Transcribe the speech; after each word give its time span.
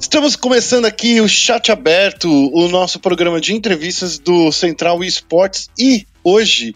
Estamos 0.00 0.36
começando 0.36 0.84
aqui 0.84 1.20
o 1.20 1.28
Chat 1.28 1.72
Aberto, 1.72 2.28
o 2.28 2.68
nosso 2.68 3.00
programa 3.00 3.40
de 3.40 3.52
entrevistas 3.52 4.18
do 4.18 4.52
Central 4.52 5.02
Esportes. 5.02 5.68
E 5.78 6.06
hoje 6.22 6.74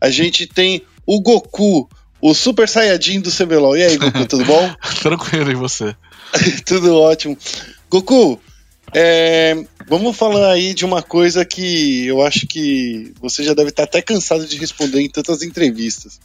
a 0.00 0.10
gente 0.10 0.46
tem 0.46 0.82
o 1.06 1.20
Goku, 1.20 1.88
o 2.20 2.34
Super 2.34 2.68
Saiyajin 2.68 3.20
do 3.20 3.30
CBLOL. 3.30 3.76
E 3.76 3.82
aí, 3.82 3.96
Goku, 3.96 4.26
tudo 4.26 4.44
bom? 4.44 4.74
Tranquilo, 5.02 5.50
e 5.50 5.54
você? 5.54 5.94
tudo 6.64 6.96
ótimo. 6.96 7.36
Goku, 7.90 8.40
é, 8.94 9.56
vamos 9.88 10.16
falar 10.16 10.52
aí 10.52 10.74
de 10.74 10.84
uma 10.84 11.02
coisa 11.02 11.44
que 11.44 12.06
eu 12.06 12.22
acho 12.22 12.46
que 12.46 13.12
você 13.20 13.42
já 13.42 13.54
deve 13.54 13.70
estar 13.70 13.84
até 13.84 14.00
cansado 14.00 14.46
de 14.46 14.56
responder 14.58 15.00
em 15.00 15.08
tantas 15.08 15.42
entrevistas. 15.42 16.20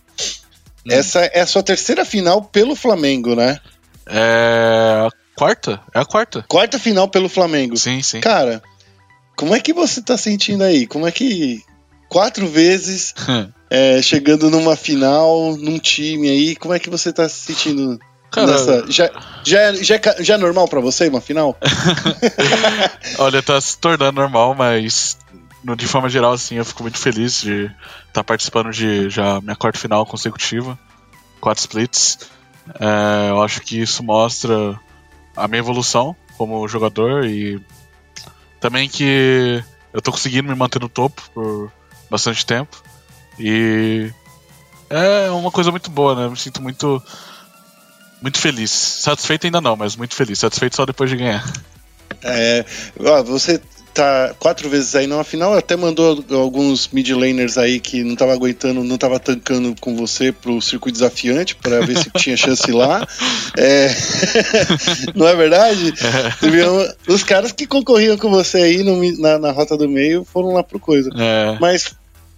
Hum. 0.85 0.91
Essa 0.91 1.21
é 1.25 1.41
a 1.41 1.47
sua 1.47 1.63
terceira 1.63 2.05
final 2.05 2.43
pelo 2.43 2.75
Flamengo, 2.75 3.35
né? 3.35 3.59
É. 4.05 5.07
Quarta? 5.41 5.81
É 5.91 5.99
a 5.99 6.05
quarta. 6.05 6.45
Quarta 6.47 6.77
final 6.77 7.07
pelo 7.07 7.27
Flamengo. 7.27 7.75
Sim, 7.75 7.99
sim. 8.03 8.21
Cara, 8.21 8.61
como 9.35 9.55
é 9.55 9.59
que 9.59 9.73
você 9.73 9.99
tá 9.99 10.15
sentindo 10.15 10.63
aí? 10.63 10.85
Como 10.85 11.07
é 11.07 11.11
que. 11.11 11.63
Quatro 12.07 12.47
vezes 12.47 13.15
é, 13.67 13.99
chegando 14.03 14.51
numa 14.51 14.75
final, 14.75 15.57
num 15.57 15.79
time 15.79 16.29
aí, 16.29 16.55
como 16.55 16.75
é 16.75 16.79
que 16.79 16.91
você 16.91 17.11
tá 17.11 17.27
se 17.27 17.53
sentindo 17.53 17.99
Cara, 18.29 18.51
Nessa, 18.51 18.85
já, 18.91 19.09
já, 19.43 19.73
já, 19.73 19.99
já 20.19 20.35
é 20.35 20.37
normal 20.37 20.67
para 20.67 20.79
você 20.79 21.07
uma 21.07 21.19
final? 21.19 21.57
Olha, 23.17 23.41
tá 23.41 23.59
se 23.59 23.79
tornando 23.79 24.21
normal, 24.21 24.53
mas 24.53 25.17
de 25.75 25.87
forma 25.87 26.07
geral, 26.07 26.33
assim, 26.33 26.55
eu 26.55 26.65
fico 26.65 26.83
muito 26.83 26.99
feliz 26.99 27.41
de 27.41 27.63
estar 27.63 27.73
tá 28.13 28.23
participando 28.23 28.69
de 28.69 29.09
já 29.09 29.41
minha 29.41 29.55
quarta 29.55 29.79
final 29.79 30.05
consecutiva, 30.05 30.77
quatro 31.39 31.61
splits. 31.61 32.19
É, 32.79 33.31
eu 33.31 33.41
acho 33.41 33.61
que 33.61 33.81
isso 33.81 34.03
mostra 34.03 34.79
a 35.35 35.47
minha 35.47 35.59
evolução 35.59 36.15
como 36.37 36.67
jogador 36.67 37.25
e 37.25 37.61
também 38.59 38.89
que 38.89 39.63
eu 39.93 40.01
tô 40.01 40.11
conseguindo 40.11 40.49
me 40.49 40.55
manter 40.55 40.79
no 40.79 40.89
topo 40.89 41.21
por 41.33 41.71
bastante 42.09 42.45
tempo. 42.45 42.81
E 43.39 44.11
é 44.89 45.29
uma 45.31 45.51
coisa 45.51 45.71
muito 45.71 45.89
boa, 45.89 46.15
né? 46.15 46.25
Eu 46.25 46.31
me 46.31 46.37
sinto 46.37 46.61
muito 46.61 47.01
muito 48.21 48.37
feliz. 48.37 48.71
Satisfeito 48.71 49.45
ainda 49.45 49.59
não, 49.59 49.75
mas 49.75 49.95
muito 49.95 50.15
feliz. 50.15 50.39
Satisfeito 50.39 50.75
só 50.75 50.85
depois 50.85 51.09
de 51.09 51.17
ganhar. 51.17 51.43
É, 52.23 52.65
você 53.25 53.61
tá 53.93 54.33
quatro 54.39 54.69
vezes 54.69 54.95
aí 54.95 55.07
numa 55.07 55.23
final, 55.23 55.53
até 55.53 55.75
mandou 55.75 56.23
alguns 56.31 56.87
mid 56.89 57.09
laners 57.09 57.57
aí 57.57 57.79
que 57.79 58.03
não 58.03 58.15
tava 58.15 58.33
aguentando, 58.33 58.83
não 58.83 58.97
tava 58.97 59.19
tancando 59.19 59.75
com 59.79 59.95
você 59.95 60.31
pro 60.31 60.61
circuito 60.61 60.97
desafiante 60.97 61.55
para 61.55 61.85
ver 61.85 61.97
se 61.97 62.09
tinha 62.17 62.37
chance 62.37 62.71
lá. 62.71 63.07
É... 63.57 63.89
não 65.15 65.27
é 65.27 65.35
verdade? 65.35 65.93
É. 66.01 67.11
Os 67.11 67.23
caras 67.23 67.51
que 67.51 67.67
concorriam 67.67 68.17
com 68.17 68.29
você 68.29 68.57
aí 68.57 68.83
no, 68.83 69.19
na, 69.19 69.37
na, 69.37 69.51
rota 69.51 69.77
do 69.77 69.87
meio 69.87 70.23
foram 70.23 70.53
lá 70.53 70.63
pro 70.63 70.79
coisa. 70.79 71.09
É. 71.17 71.57
Mas 71.59 71.93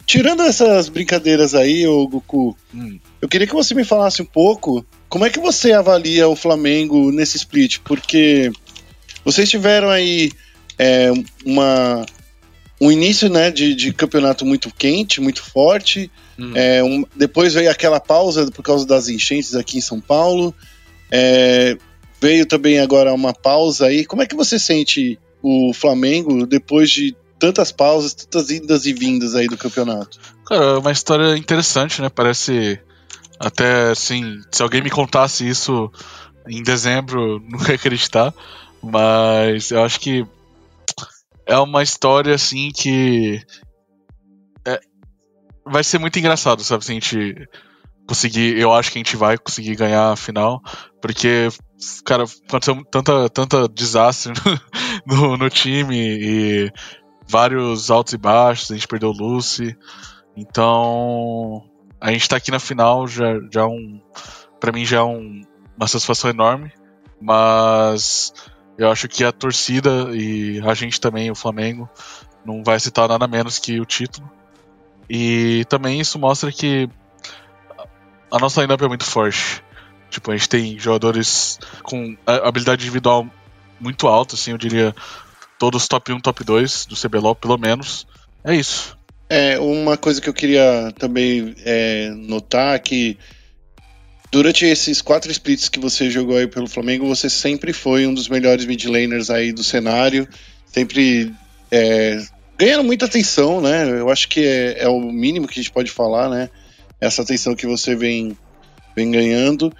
tirando 0.05 0.43
essas 0.43 0.89
brincadeiras 0.89 1.55
aí, 1.55 1.87
ô 1.87 2.07
Goku, 2.07 2.57
hum. 2.73 2.99
eu 3.21 3.27
queria 3.27 3.47
que 3.47 3.53
você 3.53 3.73
me 3.73 3.83
falasse 3.83 4.21
um 4.21 4.25
pouco 4.25 4.85
como 5.13 5.25
é 5.25 5.29
que 5.29 5.39
você 5.39 5.71
avalia 5.73 6.27
o 6.27 6.35
Flamengo 6.35 7.11
nesse 7.11 7.37
split? 7.37 7.77
Porque 7.83 8.51
vocês 9.23 9.47
tiveram 9.47 9.91
aí 9.91 10.31
é, 10.77 11.11
uma, 11.45 12.05
um 12.79 12.91
início 12.91 13.29
né, 13.29 13.51
de, 13.51 13.75
de, 13.75 13.93
campeonato 13.93 14.45
muito 14.45 14.73
quente, 14.73 15.21
muito 15.21 15.43
forte. 15.43 16.11
Hum. 16.37 16.51
É, 16.55 16.83
um, 16.83 17.05
depois 17.15 17.53
veio 17.53 17.69
aquela 17.69 17.99
pausa 17.99 18.49
por 18.51 18.63
causa 18.63 18.85
das 18.85 19.07
enchentes 19.07 19.55
aqui 19.55 19.77
em 19.77 19.81
São 19.81 20.01
Paulo. 20.01 20.53
É, 21.11 21.77
veio 22.19 22.45
também 22.45 22.79
agora 22.79 23.13
uma 23.13 23.33
pausa 23.33 23.87
aí. 23.87 24.05
Como 24.05 24.21
é 24.21 24.25
que 24.25 24.35
você 24.35 24.57
sente 24.57 25.19
o 25.41 25.73
Flamengo 25.73 26.45
depois 26.45 26.89
de 26.89 27.15
tantas 27.37 27.71
pausas, 27.71 28.13
tantas 28.13 28.49
idas 28.49 28.85
e 28.85 28.93
vindas 28.93 29.35
aí 29.35 29.47
do 29.47 29.57
campeonato? 29.57 30.17
Cara, 30.45 30.63
é 30.63 30.77
uma 30.77 30.91
história 30.91 31.37
interessante, 31.37 32.01
né? 32.01 32.09
Parece 32.09 32.79
até, 33.39 33.91
assim, 33.91 34.41
se 34.49 34.63
alguém 34.63 34.81
me 34.81 34.89
contasse 34.89 35.47
isso 35.47 35.91
em 36.47 36.63
dezembro, 36.63 37.43
não 37.47 37.59
ia 37.67 37.75
acreditar. 37.75 38.33
Mas 38.81 39.71
eu 39.71 39.83
acho 39.83 39.99
que 39.99 40.25
é 41.45 41.57
uma 41.57 41.83
história, 41.83 42.33
assim, 42.35 42.71
que. 42.73 43.41
É, 44.65 44.79
vai 45.65 45.83
ser 45.83 45.99
muito 45.99 46.17
engraçado, 46.19 46.63
sabe? 46.63 46.85
Se 46.85 46.91
a 46.91 46.95
gente 46.95 47.47
conseguir. 48.07 48.57
Eu 48.57 48.73
acho 48.73 48.91
que 48.91 48.97
a 48.97 49.03
gente 49.03 49.15
vai 49.15 49.37
conseguir 49.37 49.75
ganhar 49.75 50.11
a 50.11 50.15
final. 50.15 50.61
Porque, 51.01 51.49
cara, 52.05 52.23
aconteceu 52.23 52.83
tanta, 52.85 53.29
tanta 53.29 53.67
desastre 53.67 54.33
no, 55.05 55.37
no 55.37 55.49
time 55.49 55.97
e 55.97 56.71
vários 57.27 57.91
altos 57.91 58.13
e 58.13 58.17
baixos. 58.17 58.71
A 58.71 58.75
gente 58.75 58.87
perdeu 58.87 59.09
o 59.09 59.17
Lucy. 59.17 59.75
Então 60.35 61.63
a 61.99 62.11
gente 62.11 62.27
tá 62.27 62.37
aqui 62.37 62.51
na 62.51 62.59
final 62.59 63.07
já, 63.07 63.39
já 63.51 63.61
é 63.61 63.65
um. 63.65 64.01
Pra 64.59 64.71
mim 64.71 64.85
já 64.85 64.97
é 64.97 65.03
um, 65.03 65.41
uma 65.77 65.87
satisfação 65.87 66.29
enorme. 66.29 66.71
Mas 67.21 68.33
eu 68.77 68.89
acho 68.91 69.07
que 69.07 69.23
a 69.23 69.31
torcida 69.31 70.09
e 70.13 70.61
a 70.65 70.73
gente 70.73 70.99
também, 70.99 71.29
o 71.29 71.35
Flamengo, 71.35 71.89
não 72.45 72.63
vai 72.63 72.79
citar 72.79 73.07
nada 73.07 73.27
menos 73.27 73.59
que 73.59 73.79
o 73.79 73.85
título. 73.85 74.29
E 75.09 75.65
também 75.69 75.99
isso 75.99 76.17
mostra 76.17 76.51
que 76.51 76.89
a 78.31 78.39
nossa 78.39 78.61
lineup 78.61 78.81
é 78.81 78.87
muito 78.87 79.05
forte. 79.05 79.63
Tipo, 80.09 80.31
a 80.31 80.37
gente 80.37 80.49
tem 80.49 80.79
jogadores 80.79 81.59
com 81.81 82.15
habilidade 82.25 82.83
individual 82.83 83.27
muito 83.79 84.07
alta, 84.07 84.35
assim, 84.35 84.51
eu 84.51 84.57
diria 84.57 84.95
todos 85.59 85.87
top 85.87 86.13
1, 86.13 86.19
top 86.19 86.43
2 86.43 86.85
do 86.85 86.95
CBLOL, 86.95 87.35
pelo 87.35 87.57
menos. 87.57 88.07
É 88.43 88.55
isso. 88.55 88.97
É, 89.29 89.59
uma 89.59 89.97
coisa 89.97 90.21
que 90.21 90.29
eu 90.29 90.33
queria 90.33 90.93
também 90.97 91.55
é, 91.65 92.09
notar 92.15 92.79
que 92.79 93.17
durante 94.33 94.65
esses 94.65 94.99
quatro 94.99 95.31
splits 95.31 95.69
que 95.69 95.79
você 95.79 96.09
jogou 96.09 96.35
aí 96.35 96.47
pelo 96.47 96.67
Flamengo, 96.67 97.07
você 97.07 97.29
sempre 97.29 97.71
foi 97.71 98.07
um 98.07 98.13
dos 98.15 98.27
melhores 98.27 98.65
mid 98.65 98.83
laners 98.85 99.29
aí 99.29 99.51
do 99.51 99.63
cenário, 99.63 100.27
sempre 100.65 101.31
é, 101.69 102.19
ganhando 102.57 102.83
muita 102.83 103.05
atenção, 103.05 103.61
né? 103.61 103.87
Eu 103.87 104.09
acho 104.09 104.27
que 104.27 104.43
é, 104.43 104.85
é, 104.85 104.89
o 104.89 104.99
mínimo 104.99 105.47
que 105.47 105.59
a 105.59 105.61
gente 105.61 105.71
pode 105.71 105.91
falar, 105.91 106.29
né? 106.29 106.49
Essa 106.99 107.21
atenção 107.21 107.53
que 107.53 107.67
você 107.67 107.95
vem, 107.95 108.35
vem 108.95 109.11
ganhando. 109.11 109.71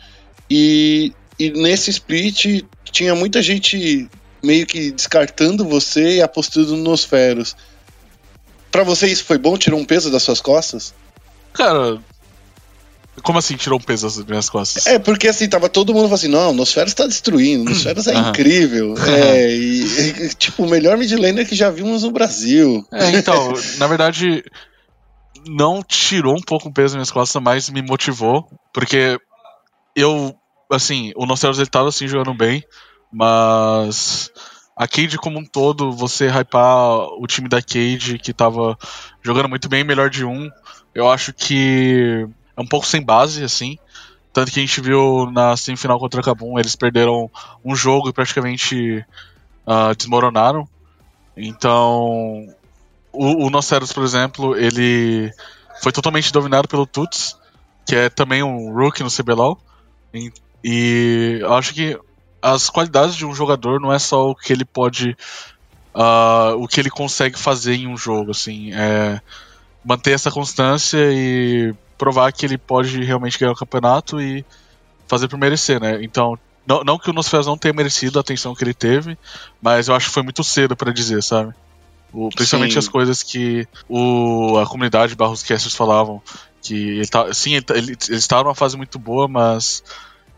E, 0.48 1.12
e 1.40 1.50
nesse 1.50 1.90
split 1.90 2.64
tinha 2.92 3.16
muita 3.16 3.42
gente 3.42 4.08
meio 4.44 4.68
que 4.68 4.92
descartando 4.92 5.66
você 5.66 6.18
e 6.18 6.22
apostando 6.22 6.78
nos 6.78 7.04
feros. 7.04 7.56
Pra 8.70 8.84
você 8.84 9.08
isso 9.08 9.24
foi 9.24 9.40
bom? 9.40 9.58
Tirou 9.58 9.80
um 9.80 9.86
peso 9.86 10.12
das 10.12 10.22
suas 10.22 10.40
costas? 10.40 10.94
Cara, 11.54 12.00
como 13.24 13.40
assim 13.40 13.56
tirou 13.56 13.80
um 13.80 13.82
peso 13.82 14.06
das 14.06 14.26
minhas 14.26 14.50
costas? 14.50 14.86
É, 14.86 15.00
porque 15.00 15.28
assim, 15.28 15.48
tava 15.48 15.70
todo 15.70 15.94
mundo 15.94 16.04
falando 16.04 16.16
assim, 16.16 16.28
não, 16.28 16.54
Nosferos 16.54 16.94
tá 16.94 17.08
destruindo, 17.08 17.70
Nosferos 17.70 18.06
é 18.08 18.14
incrível. 18.14 18.96
É, 19.08 19.50
e, 19.50 20.26
e, 20.26 20.30
tipo, 20.36 20.64
o 20.64 20.70
melhor 20.70 20.98
mid 20.98 21.12
laner 21.14 21.48
que 21.48 21.56
já 21.56 21.70
vimos 21.70 22.04
no 22.04 22.12
Brasil. 22.12 22.86
É, 22.92 23.12
então, 23.12 23.54
na 23.78 23.88
verdade, 23.88 24.44
não 25.48 25.82
tirou 25.82 26.36
um 26.36 26.42
pouco 26.42 26.68
o 26.68 26.74
peso 26.74 26.90
das 26.90 26.96
minhas 26.96 27.12
costas, 27.12 27.42
mas 27.42 27.70
me 27.70 27.82
motivou, 27.82 28.48
porque 28.74 29.18
eu, 29.96 30.36
assim, 30.70 31.14
o 31.16 31.26
Nosferos 31.26 31.58
ele 31.58 31.68
tava 31.68 31.90
assim 31.90 32.08
jogando 32.08 32.34
bem, 32.34 32.62
mas 33.12 34.30
a 34.76 34.88
Cade 34.88 35.18
como 35.18 35.40
um 35.40 35.46
todo, 35.46 35.92
você 35.92 36.28
hypar 36.28 37.08
o 37.20 37.26
time 37.26 37.48
da 37.48 37.62
Cade 37.62 38.20
que 38.22 38.34
tava 38.34 38.78
jogando 39.22 39.48
muito 39.48 39.70
bem, 39.70 39.84
melhor 39.84 40.10
de 40.10 40.26
um, 40.26 40.50
eu 40.94 41.10
acho 41.10 41.32
que 41.32 42.28
é 42.56 42.62
um 42.62 42.68
pouco 42.68 42.86
sem 42.86 43.02
base, 43.02 43.44
assim. 43.44 43.78
Tanto 44.32 44.52
que 44.52 44.60
a 44.60 44.66
gente 44.66 44.82
viu 44.82 45.30
na 45.32 45.56
semifinal 45.56 46.00
contra 46.00 46.20
o 46.20 46.24
Kabum, 46.24 46.58
eles 46.58 46.76
perderam 46.76 47.30
um 47.64 47.76
jogo 47.76 48.10
e 48.10 48.14
praticamente 48.14 49.06
uh, 49.68 49.96
desmoronaram. 49.96 50.68
Então, 51.38 52.48
o, 53.12 53.46
o 53.46 53.50
Noceros, 53.50 53.94
por 53.94 54.04
exemplo, 54.04 54.58
ele 54.58 55.32
foi 55.82 55.92
totalmente 55.92 56.34
dominado 56.34 56.68
pelo 56.68 56.88
Tuts, 56.88 57.38
que 57.86 57.96
é 57.96 58.10
também 58.10 58.42
um 58.42 58.74
rookie 58.74 59.04
no 59.04 59.12
CBLOL. 59.12 59.60
E, 60.14 60.32
e 60.64 61.42
acho 61.50 61.74
que 61.74 62.00
as 62.42 62.70
qualidades 62.70 63.16
de 63.16 63.26
um 63.26 63.34
jogador 63.34 63.80
não 63.80 63.94
é 63.94 64.00
só 64.00 64.30
o 64.30 64.36
que 64.36 64.52
ele 64.52 64.66
pode. 64.66 65.16
Uh, 65.94 66.58
o 66.58 66.68
que 66.68 66.80
ele 66.80 66.90
consegue 66.90 67.38
fazer 67.38 67.76
em 67.76 67.88
um 67.88 67.96
jogo, 67.96 68.32
assim. 68.32 68.74
É 68.74 69.22
manter 69.86 70.12
essa 70.12 70.32
constância 70.32 70.98
e 71.12 71.74
provar 72.04 72.34
que 72.34 72.46
ele 72.46 72.58
pode 72.58 73.02
realmente 73.02 73.40
ganhar 73.40 73.54
o 73.54 73.56
campeonato 73.56 74.20
e 74.20 74.46
fazer 75.08 75.30
por 75.30 75.40
merecer, 75.40 75.80
né? 75.80 76.04
Então, 76.04 76.38
não, 76.68 76.84
não 76.84 77.00
que 77.00 77.10
o 77.10 77.14
Nosferatu 77.14 77.48
não 77.48 77.58
tenha 77.58 77.74
merecido 77.74 78.20
a 78.20 78.22
atenção 78.22 78.54
que 78.54 78.62
ele 78.62 78.74
teve, 78.74 79.18
mas 79.62 79.88
eu 79.88 79.96
acho 79.96 80.08
que 80.08 80.14
foi 80.14 80.24
muito 80.24 80.44
cedo 80.44 80.76
para 80.76 80.92
dizer, 80.92 81.24
sabe? 81.24 81.54
O, 82.12 82.30
principalmente 82.30 82.74
sim. 82.74 82.80
as 82.80 82.90
coisas 82.90 83.24
que 83.24 83.66
o, 83.88 84.58
a 84.58 84.68
comunidade 84.68 85.16
Barros 85.16 85.44
Casters 85.44 85.76
falavam. 85.76 86.22
Que 86.62 86.76
ele 86.76 87.08
tá, 87.08 87.34
sim, 87.34 87.54
ele, 87.54 87.62
tá, 87.62 87.76
ele, 87.76 87.98
ele 88.08 88.18
está 88.18 88.44
numa 88.44 88.56
fase 88.56 88.78
muito 88.78 89.00
boa, 89.00 89.28
mas 89.28 89.82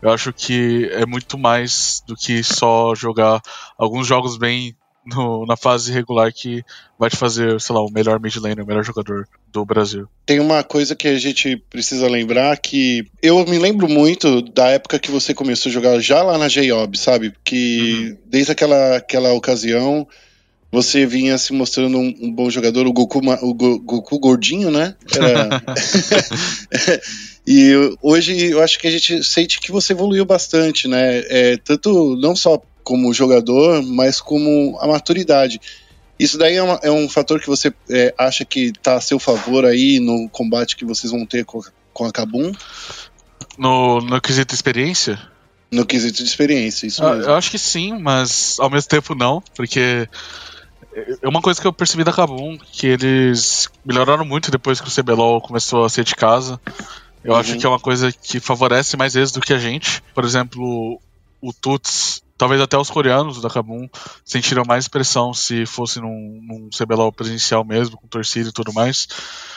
Eu 0.00 0.10
acho 0.10 0.32
que 0.32 0.88
é 0.92 1.06
muito 1.06 1.38
mais 1.38 2.02
do 2.06 2.14
que 2.14 2.42
só 2.42 2.94
jogar 2.94 3.40
alguns 3.78 4.06
jogos 4.06 4.36
bem 4.36 4.76
no, 5.06 5.46
na 5.46 5.56
fase 5.56 5.92
regular 5.92 6.32
que 6.32 6.64
vai 6.98 7.08
te 7.08 7.16
fazer, 7.16 7.60
sei 7.60 7.74
lá, 7.74 7.82
o 7.82 7.90
melhor 7.90 8.18
mid 8.20 8.34
laner, 8.36 8.64
o 8.64 8.66
melhor 8.66 8.84
jogador 8.84 9.28
do 9.52 9.64
Brasil. 9.64 10.08
Tem 10.24 10.40
uma 10.40 10.62
coisa 10.64 10.96
que 10.96 11.06
a 11.06 11.18
gente 11.18 11.56
precisa 11.70 12.08
lembrar 12.08 12.56
que 12.58 13.06
eu 13.22 13.44
me 13.46 13.58
lembro 13.58 13.88
muito 13.88 14.42
da 14.42 14.68
época 14.68 14.98
que 14.98 15.10
você 15.10 15.32
começou 15.32 15.70
a 15.70 15.72
jogar 15.72 16.00
já 16.00 16.22
lá 16.22 16.36
na 16.36 16.48
J-Ob, 16.48 16.98
sabe? 16.98 17.32
Que 17.44 18.10
uhum. 18.10 18.16
desde 18.26 18.52
aquela, 18.52 18.96
aquela 18.96 19.32
ocasião 19.32 20.06
você 20.70 21.06
vinha 21.06 21.38
se 21.38 21.52
mostrando 21.52 21.96
um, 21.96 22.14
um 22.20 22.32
bom 22.32 22.50
jogador, 22.50 22.86
o 22.86 22.92
Goku, 22.92 23.20
o 23.42 23.54
Go, 23.54 23.78
Goku 23.80 24.18
gordinho, 24.18 24.70
né? 24.70 24.94
Era... 25.14 25.62
e 27.46 27.72
hoje 28.02 28.50
eu 28.50 28.62
acho 28.62 28.78
que 28.78 28.88
a 28.88 28.90
gente 28.90 29.22
sente 29.22 29.60
que 29.60 29.70
você 29.70 29.92
evoluiu 29.92 30.24
bastante, 30.24 30.88
né? 30.88 31.18
É, 31.28 31.56
tanto 31.58 32.16
não 32.20 32.34
só 32.34 32.60
como 32.86 33.12
jogador, 33.12 33.82
mas 33.82 34.20
como 34.20 34.78
a 34.80 34.86
maturidade. 34.86 35.60
Isso 36.16 36.38
daí 36.38 36.54
é, 36.54 36.62
uma, 36.62 36.78
é 36.84 36.90
um 36.90 37.08
fator 37.08 37.40
que 37.40 37.48
você 37.48 37.74
é, 37.90 38.14
acha 38.16 38.44
que 38.44 38.66
está 38.66 38.94
a 38.94 39.00
seu 39.00 39.18
favor 39.18 39.64
aí 39.64 39.98
no 39.98 40.28
combate 40.28 40.76
que 40.76 40.84
vocês 40.84 41.10
vão 41.10 41.26
ter 41.26 41.44
com, 41.44 41.60
com 41.92 42.04
a 42.04 42.12
Kabum? 42.12 42.52
No, 43.58 44.00
no 44.00 44.20
quesito 44.20 44.54
experiência? 44.54 45.20
No 45.68 45.84
quesito 45.84 46.22
de 46.22 46.28
experiência, 46.28 46.86
isso 46.86 47.04
ah, 47.04 47.16
mesmo. 47.16 47.32
Eu 47.32 47.34
acho 47.34 47.50
que 47.50 47.58
sim, 47.58 47.98
mas 47.98 48.56
ao 48.60 48.70
mesmo 48.70 48.88
tempo 48.88 49.16
não, 49.16 49.42
porque 49.56 50.08
é 51.20 51.28
uma 51.28 51.42
coisa 51.42 51.60
que 51.60 51.66
eu 51.66 51.72
percebi 51.72 52.04
da 52.04 52.12
Kabum, 52.12 52.56
que 52.56 52.86
eles 52.86 53.68
melhoraram 53.84 54.24
muito 54.24 54.48
depois 54.52 54.80
que 54.80 54.86
o 54.86 54.94
CBLOL 54.94 55.40
começou 55.40 55.84
a 55.84 55.88
ser 55.88 56.04
de 56.04 56.14
casa. 56.14 56.60
Eu 57.24 57.32
uhum. 57.32 57.38
acho 57.40 57.58
que 57.58 57.66
é 57.66 57.68
uma 57.68 57.80
coisa 57.80 58.12
que 58.12 58.38
favorece 58.38 58.96
mais 58.96 59.16
eles 59.16 59.32
do 59.32 59.40
que 59.40 59.52
a 59.52 59.58
gente. 59.58 60.00
Por 60.14 60.24
exemplo, 60.24 61.00
o 61.42 61.52
Tuts 61.52 62.22
talvez 62.36 62.60
até 62.60 62.76
os 62.76 62.90
coreanos 62.90 63.40
da 63.40 63.48
Kabum 63.48 63.88
sentiram 64.24 64.62
mais 64.66 64.88
pressão 64.88 65.32
se 65.32 65.66
fosse 65.66 66.00
num, 66.00 66.40
num 66.42 66.68
CBLOL 66.70 67.12
presencial 67.12 67.64
mesmo, 67.64 67.96
com 67.96 68.06
torcida 68.06 68.48
e 68.48 68.52
tudo 68.52 68.72
mais. 68.72 69.06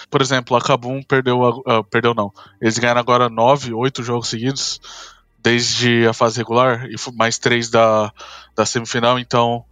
Por 0.09 0.21
exemplo, 0.21 0.55
a 0.55 0.61
Kabum 0.61 1.01
perdeu, 1.03 1.41
uh, 1.41 1.83
perdeu 1.89 2.13
não, 2.13 2.31
eles 2.61 2.77
ganharam 2.77 2.99
agora 2.99 3.29
nove, 3.29 3.73
oito 3.73 4.03
jogos 4.03 4.29
seguidos, 4.29 4.79
desde 5.41 6.07
a 6.07 6.13
fase 6.13 6.37
regular, 6.37 6.85
e 6.85 6.95
mais 7.15 7.37
três 7.37 7.69
da, 7.69 8.11
da 8.55 8.65
semifinal, 8.65 9.19
então 9.19 9.63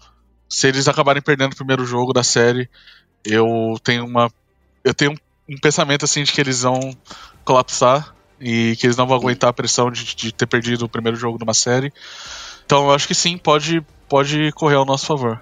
se 0.50 0.68
eles 0.68 0.88
acabarem 0.88 1.22
perdendo 1.22 1.54
o 1.54 1.58
primeiro 1.58 1.86
jogo 1.86 2.14
da 2.14 2.24
série, 2.24 2.70
eu 3.24 3.76
tenho 3.84 4.06
uma 4.06 4.32
eu 4.84 4.94
tenho 4.94 5.14
um 5.50 5.58
pensamento 5.58 6.06
assim 6.06 6.24
de 6.24 6.32
que 6.32 6.40
eles 6.40 6.62
vão 6.62 6.96
colapsar 7.44 8.14
e 8.40 8.76
que 8.78 8.86
eles 8.86 8.96
não 8.96 9.08
vão 9.08 9.18
aguentar 9.18 9.50
a 9.50 9.54
pressão 9.54 9.92
de, 9.92 10.16
de 10.16 10.32
ter 10.32 10.46
perdido 10.46 10.86
o 10.86 10.90
primeiro 10.90 11.18
jogo 11.18 11.38
de 11.38 11.44
uma 11.44 11.54
série. 11.54 11.92
Então 12.68 12.84
eu 12.84 12.92
acho 12.92 13.08
que 13.08 13.16
sim, 13.16 13.38
pode, 13.38 13.82
pode 14.10 14.52
correr 14.52 14.76
ao 14.76 14.86
nosso 14.86 15.06
favor. 15.06 15.42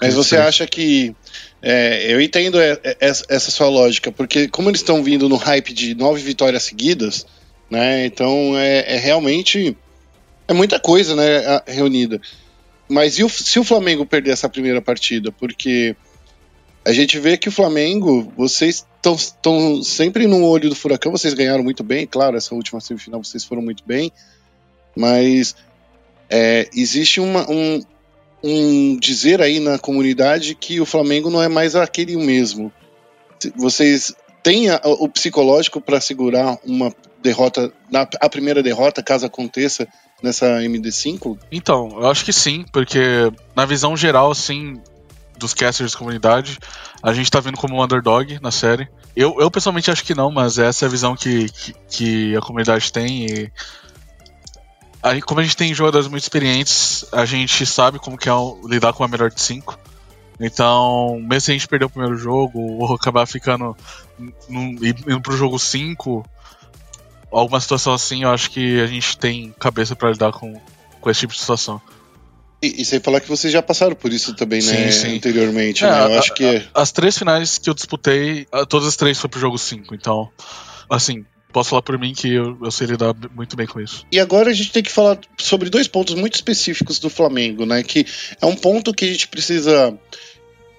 Mas 0.00 0.14
você 0.14 0.36
acha 0.36 0.66
que. 0.68 1.14
É, 1.60 2.12
eu 2.12 2.20
entendo 2.20 2.58
essa 3.00 3.50
sua 3.50 3.68
lógica, 3.68 4.12
porque 4.12 4.46
como 4.46 4.70
eles 4.70 4.80
estão 4.80 5.02
vindo 5.02 5.28
no 5.28 5.34
hype 5.34 5.72
de 5.72 5.96
nove 5.96 6.22
vitórias 6.22 6.62
seguidas, 6.62 7.26
né? 7.68 8.06
Então 8.06 8.56
é, 8.56 8.94
é 8.94 8.96
realmente. 8.96 9.76
É 10.46 10.52
muita 10.54 10.78
coisa, 10.78 11.16
né? 11.16 11.60
Reunida. 11.66 12.20
Mas 12.88 13.18
e 13.18 13.24
o, 13.24 13.28
se 13.28 13.58
o 13.58 13.64
Flamengo 13.64 14.06
perder 14.06 14.30
essa 14.30 14.48
primeira 14.48 14.80
partida? 14.80 15.32
Porque 15.32 15.96
a 16.84 16.92
gente 16.92 17.18
vê 17.18 17.36
que 17.36 17.48
o 17.48 17.52
Flamengo, 17.52 18.32
vocês 18.36 18.86
estão 19.04 19.82
sempre 19.82 20.28
no 20.28 20.44
olho 20.44 20.68
do 20.68 20.76
furacão, 20.76 21.10
vocês 21.10 21.34
ganharam 21.34 21.64
muito 21.64 21.82
bem, 21.82 22.06
claro, 22.06 22.36
essa 22.36 22.54
última 22.54 22.80
semifinal 22.80 23.22
vocês 23.22 23.44
foram 23.44 23.60
muito 23.60 23.82
bem, 23.84 24.10
mas 24.96 25.54
é, 26.30 26.68
existe 26.74 27.20
uma, 27.20 27.50
um, 27.50 27.82
um 28.42 28.96
dizer 28.98 29.40
aí 29.40 29.60
na 29.60 29.78
comunidade 29.78 30.54
que 30.54 30.80
o 30.80 30.86
Flamengo 30.86 31.30
não 31.30 31.42
é 31.42 31.48
mais 31.48 31.74
aquele 31.74 32.16
mesmo. 32.16 32.72
Vocês 33.56 34.14
têm 34.42 34.68
a, 34.70 34.80
o 34.84 35.08
psicológico 35.08 35.80
para 35.80 36.00
segurar 36.00 36.58
uma 36.64 36.92
derrota, 37.22 37.72
a 38.20 38.28
primeira 38.28 38.62
derrota, 38.62 39.02
caso 39.02 39.26
aconteça 39.26 39.88
nessa 40.22 40.60
MD5? 40.60 41.38
Então, 41.50 41.88
eu 42.00 42.10
acho 42.10 42.24
que 42.24 42.32
sim, 42.32 42.64
porque 42.72 43.00
na 43.56 43.64
visão 43.64 43.96
geral, 43.96 44.30
assim, 44.30 44.80
dos 45.38 45.54
casters 45.54 45.92
de 45.92 45.96
comunidade, 45.96 46.58
a 47.02 47.12
gente 47.12 47.30
tá 47.30 47.40
vindo 47.40 47.56
como 47.56 47.76
um 47.76 47.82
underdog 47.82 48.38
na 48.42 48.50
série. 48.50 48.88
Eu, 49.14 49.36
eu 49.40 49.50
pessoalmente 49.50 49.90
acho 49.90 50.04
que 50.04 50.14
não, 50.14 50.30
mas 50.30 50.58
essa 50.58 50.84
é 50.84 50.86
a 50.86 50.90
visão 50.90 51.16
que, 51.16 51.48
que, 51.48 51.74
que 51.88 52.36
a 52.36 52.40
comunidade 52.40 52.92
tem 52.92 53.26
e 53.26 53.52
Aí, 55.02 55.22
como 55.22 55.40
a 55.40 55.42
gente 55.42 55.56
tem 55.56 55.72
jogadores 55.72 56.08
muito 56.08 56.22
experientes, 56.22 57.04
a 57.12 57.24
gente 57.24 57.64
sabe 57.64 57.98
como 57.98 58.18
que 58.18 58.28
é 58.28 58.32
lidar 58.64 58.92
com 58.92 59.04
a 59.04 59.08
melhor 59.08 59.30
de 59.30 59.40
cinco. 59.40 59.78
Então, 60.40 61.18
mesmo 61.20 61.40
se 61.40 61.50
a 61.50 61.54
gente 61.54 61.68
perder 61.68 61.86
o 61.86 61.90
primeiro 61.90 62.16
jogo, 62.16 62.60
ou 62.60 62.94
acabar 62.94 63.26
ficando 63.26 63.76
num, 64.48 64.76
indo 64.82 65.20
pro 65.20 65.36
jogo 65.36 65.58
5, 65.58 66.24
alguma 67.30 67.60
situação 67.60 67.92
assim, 67.92 68.22
eu 68.22 68.30
acho 68.30 68.50
que 68.50 68.80
a 68.80 68.86
gente 68.86 69.18
tem 69.18 69.52
cabeça 69.58 69.96
para 69.96 70.10
lidar 70.10 70.32
com, 70.32 70.60
com 71.00 71.10
esse 71.10 71.20
tipo 71.20 71.32
de 71.32 71.40
situação. 71.40 71.80
E, 72.62 72.82
e 72.82 72.84
sem 72.84 73.00
falar 73.00 73.20
que 73.20 73.28
vocês 73.28 73.52
já 73.52 73.62
passaram 73.62 73.94
por 73.94 74.12
isso 74.12 74.34
também, 74.34 74.60
né? 74.62 74.90
Sim, 74.90 75.08
sim. 75.08 75.16
Anteriormente, 75.16 75.84
é, 75.84 75.90
né? 75.90 76.06
Eu 76.06 76.14
a, 76.14 76.18
acho 76.18 76.34
que. 76.34 76.44
A, 76.74 76.82
as 76.82 76.90
três 76.90 77.16
finais 77.16 77.58
que 77.58 77.70
eu 77.70 77.74
disputei, 77.74 78.46
todas 78.68 78.88
as 78.88 78.96
três 78.96 79.18
foi 79.18 79.30
pro 79.30 79.38
jogo 79.38 79.56
5. 79.56 79.94
Então, 79.94 80.28
assim, 80.90 81.24
posso 81.52 81.70
falar 81.70 81.82
por 81.82 81.98
mim 81.98 82.12
que 82.12 82.32
eu, 82.32 82.56
eu 82.62 82.70
sei 82.70 82.86
lidar 82.86 83.14
muito 83.34 83.56
bem 83.56 83.66
com 83.66 83.80
isso. 83.80 84.06
E 84.12 84.20
agora 84.20 84.50
a 84.50 84.52
gente 84.52 84.72
tem 84.72 84.82
que 84.82 84.92
falar 84.92 85.18
sobre 85.36 85.70
dois 85.70 85.88
pontos 85.88 86.14
muito 86.14 86.34
específicos 86.34 86.98
do 86.98 87.10
Flamengo, 87.10 87.64
né? 87.64 87.82
Que 87.82 88.06
é 88.40 88.46
um 88.46 88.56
ponto 88.56 88.94
que 88.94 89.04
a 89.04 89.08
gente 89.08 89.28
precisa. 89.28 89.96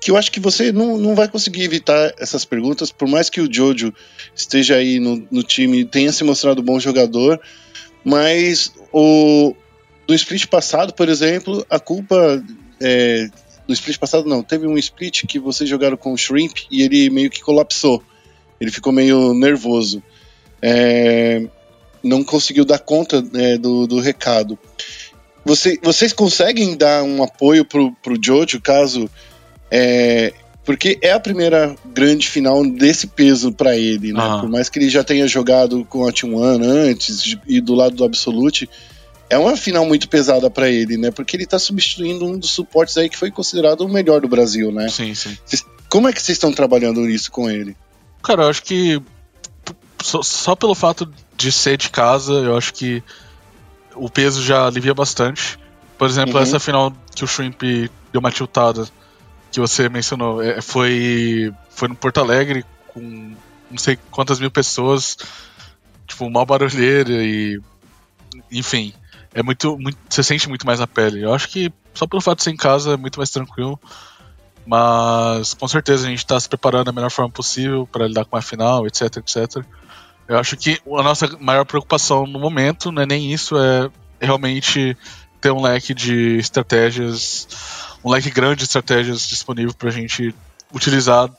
Que 0.02 0.12
eu 0.12 0.18
acho 0.18 0.32
que 0.32 0.40
você 0.40 0.72
não, 0.72 0.98
não 0.98 1.16
vai 1.16 1.28
conseguir 1.28 1.64
evitar 1.64 2.14
essas 2.18 2.46
perguntas, 2.46 2.92
por 2.92 3.08
mais 3.08 3.30
que 3.30 3.42
o 3.42 3.54
Jojo 3.54 3.94
esteja 4.34 4.76
aí 4.76 4.98
no, 4.98 5.28
no 5.30 5.44
time 5.44 5.84
tenha 5.84 6.12
se 6.14 6.24
mostrado 6.24 6.64
bom 6.64 6.80
jogador, 6.80 7.40
mas 8.06 8.74
o 8.94 9.54
do 10.08 10.16
split 10.16 10.48
passado, 10.48 10.94
por 10.94 11.10
exemplo, 11.10 11.66
a 11.70 11.80
culpa 11.80 12.42
é, 12.80 13.30
no 13.68 13.74
split 13.74 13.98
passado 13.98 14.28
não, 14.28 14.42
teve 14.42 14.66
um 14.66 14.78
split 14.78 15.26
que 15.28 15.38
vocês 15.38 15.70
jogaram 15.70 15.98
com 15.98 16.14
o 16.14 16.18
Shrimp 16.18 16.60
e 16.72 16.82
ele 16.82 17.10
meio 17.10 17.30
que 17.30 17.42
colapsou. 17.42 18.02
Ele 18.60 18.72
ficou 18.72 18.92
meio 18.92 19.34
nervoso 19.34 20.02
é, 20.62 21.48
não 22.04 22.24
conseguiu 22.24 22.66
dar 22.66 22.80
conta 22.80 23.24
é, 23.34 23.58
do, 23.58 23.88
do 23.88 24.00
recado. 24.00 24.58
Você, 25.46 25.80
vocês 25.82 26.14
conseguem 26.14 26.76
dar 26.76 27.04
um 27.04 27.24
apoio 27.24 27.66
pro, 27.66 27.92
pro 28.04 28.18
Jojo 28.22 28.62
caso. 28.62 29.10
É, 29.72 30.34
porque 30.66 31.00
é 31.02 31.12
a 31.12 31.20
primeira 31.20 31.76
grande 31.84 32.28
final 32.28 32.64
desse 32.64 33.08
peso 33.08 33.52
para 33.52 33.76
ele, 33.76 34.14
né? 34.14 34.38
Por 34.40 34.48
mais 34.48 34.70
que 34.70 34.78
ele 34.78 34.88
já 34.88 35.04
tenha 35.04 35.28
jogado 35.28 35.84
com 35.86 36.08
a 36.08 36.12
T1 36.12 36.62
antes 36.64 37.36
e 37.48 37.60
do 37.60 37.74
lado 37.74 37.96
do 37.96 38.04
Absolute, 38.04 38.70
é 39.30 39.38
uma 39.38 39.58
final 39.58 39.84
muito 39.86 40.08
pesada 40.08 40.48
para 40.50 40.70
ele, 40.70 40.96
né? 40.98 41.10
Porque 41.10 41.36
ele 41.36 41.48
tá 41.48 41.58
substituindo 41.58 42.24
um 42.24 42.38
dos 42.38 42.52
suportes 42.52 42.98
aí 42.98 43.10
que 43.10 43.18
foi 43.18 43.32
considerado 43.32 43.82
o 43.82 43.90
melhor 43.90 44.22
do 44.22 44.28
Brasil, 44.28 44.72
né? 44.72 44.90
Sim, 44.90 45.16
sim. 45.16 45.36
Cês, 45.44 45.66
como 45.90 46.08
é 46.08 46.14
que 46.14 46.22
vocês 46.22 46.36
estão 46.36 46.52
trabalhando 46.52 47.02
nisso 47.02 47.32
com 47.32 47.50
ele? 47.50 47.76
Cara, 48.22 48.44
eu 48.44 48.50
acho 48.50 48.62
que 48.62 49.02
só, 50.02 50.22
só 50.22 50.56
pelo 50.56 50.76
fato 50.76 51.12
de 51.36 51.52
ser 51.52 51.78
de 51.78 51.90
casa, 51.90 52.34
eu 52.34 52.58
acho 52.58 52.74
que 52.74 53.04
o 53.96 54.10
peso 54.10 54.44
já 54.44 54.66
alivia 54.66 54.94
bastante. 54.94 55.60
Por 55.98 56.08
exemplo, 56.08 56.36
uhum. 56.36 56.42
essa 56.42 56.60
final 56.60 56.94
que 57.14 57.24
o 57.24 57.28
Shrimp 57.28 57.62
deu 57.62 58.20
uma 58.20 58.32
tiltada, 58.32 58.88
que 59.52 59.60
você 59.60 59.90
mencionou, 59.90 60.42
é, 60.42 60.62
foi, 60.62 61.54
foi 61.70 61.88
no 61.88 61.96
Porto 61.96 62.20
Alegre, 62.20 62.66
com 62.88 63.36
não 63.70 63.78
sei 63.78 63.98
quantas 64.10 64.40
mil 64.40 64.50
pessoas, 64.50 65.18
tipo, 66.08 66.30
mal 66.30 66.46
barulheira 66.46 67.12
e. 67.12 67.60
Enfim, 68.52 68.94
é 69.34 69.44
muito, 69.44 69.78
muito. 69.78 69.98
Você 70.10 70.24
sente 70.24 70.50
muito 70.50 70.66
mais 70.66 70.80
na 70.80 70.88
pele. 70.88 71.24
Eu 71.24 71.34
acho 71.34 71.48
que 71.50 71.72
só 71.94 72.08
pelo 72.08 72.22
fato 72.22 72.40
de 72.40 72.46
ser 72.46 72.52
em 72.52 72.58
casa 72.58 72.94
é 72.94 72.98
muito 72.98 73.20
mais 73.20 73.30
tranquilo. 73.30 73.80
Mas 74.66 75.54
com 75.54 75.68
certeza 75.68 76.06
a 76.06 76.10
gente 76.10 76.20
está 76.20 76.40
se 76.40 76.48
preparando 76.48 76.86
da 76.86 76.92
melhor 76.92 77.10
forma 77.10 77.32
possível 77.32 77.88
para 77.92 78.08
lidar 78.08 78.26
com 78.26 78.38
a 78.38 78.42
final, 78.42 78.86
etc, 78.86 79.18
etc. 79.18 79.64
Eu 80.28 80.38
acho 80.38 80.56
que 80.56 80.80
a 80.86 81.04
nossa 81.04 81.28
maior 81.40 81.66
preocupação 81.66 82.28
no 82.28 82.40
momento 82.40 82.92
não 82.92 83.02
é 83.02 83.06
nem 83.06 83.34
isso, 83.34 83.58
é 83.58 83.90
realmente 84.22 84.96
ter 85.42 85.52
um 85.52 85.62
leque 85.62 85.94
de 85.94 86.38
estratégias, 86.38 87.48
um 88.04 88.12
leque 88.12 88.30
grande 88.30 88.58
de 88.58 88.64
estratégias 88.66 89.28
disponível 89.28 89.74
pra 89.74 89.90
gente 89.90 90.36
utilizar, 90.72 91.32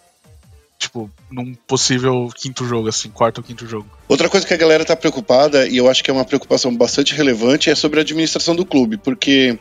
tipo, 0.77 1.09
num 1.31 1.55
possível 1.55 2.29
quinto 2.35 2.67
jogo, 2.67 2.89
assim, 2.89 3.11
quarto 3.11 3.39
ou 3.39 3.45
quinto 3.45 3.67
jogo. 3.67 3.87
Outra 4.09 4.29
coisa 4.29 4.45
que 4.45 4.55
a 4.55 4.57
galera 4.57 4.85
tá 4.85 4.97
preocupada, 4.97 5.69
e 5.69 5.77
eu 5.77 5.89
acho 5.89 6.03
que 6.03 6.11
é 6.11 6.15
uma 6.15 6.25
preocupação 6.25 6.75
bastante 6.75 7.15
relevante, 7.15 7.71
é 7.71 7.75
sobre 7.77 8.01
a 8.01 8.03
administração 8.03 8.57
do 8.57 8.65
clube, 8.65 8.97
porque 8.97 9.57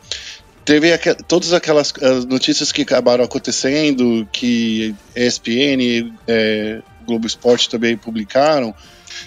teve 0.70 0.92
aqu 0.92 1.16
todas 1.26 1.52
aquelas 1.52 1.92
notícias 2.28 2.70
que 2.70 2.82
acabaram 2.82 3.24
acontecendo, 3.24 4.28
que 4.30 4.94
ESPN, 5.16 6.12
é, 6.28 6.80
Globo 7.04 7.26
Esporte 7.26 7.68
também 7.68 7.96
publicaram, 7.96 8.72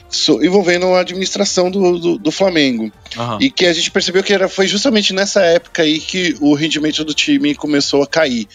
so, 0.08 0.42
envolvendo 0.42 0.86
a 0.94 1.02
administração 1.02 1.70
do, 1.70 2.00
do, 2.00 2.18
do 2.18 2.32
Flamengo. 2.32 2.90
Aham. 3.18 3.40
E 3.42 3.52
que 3.52 3.66
a 3.66 3.74
gente 3.74 3.92
percebeu 3.92 4.24
que 4.24 4.32
era, 4.32 4.48
foi 4.48 4.68
justamente 4.68 5.12
nessa 5.12 5.42
época 5.42 5.82
aí 5.84 6.00
que 6.00 6.38
o 6.40 6.54
rendimento 6.54 7.04
do 7.04 7.14
time 7.14 7.54
começou 7.54 8.02
a 8.02 8.08
cair. 8.08 8.48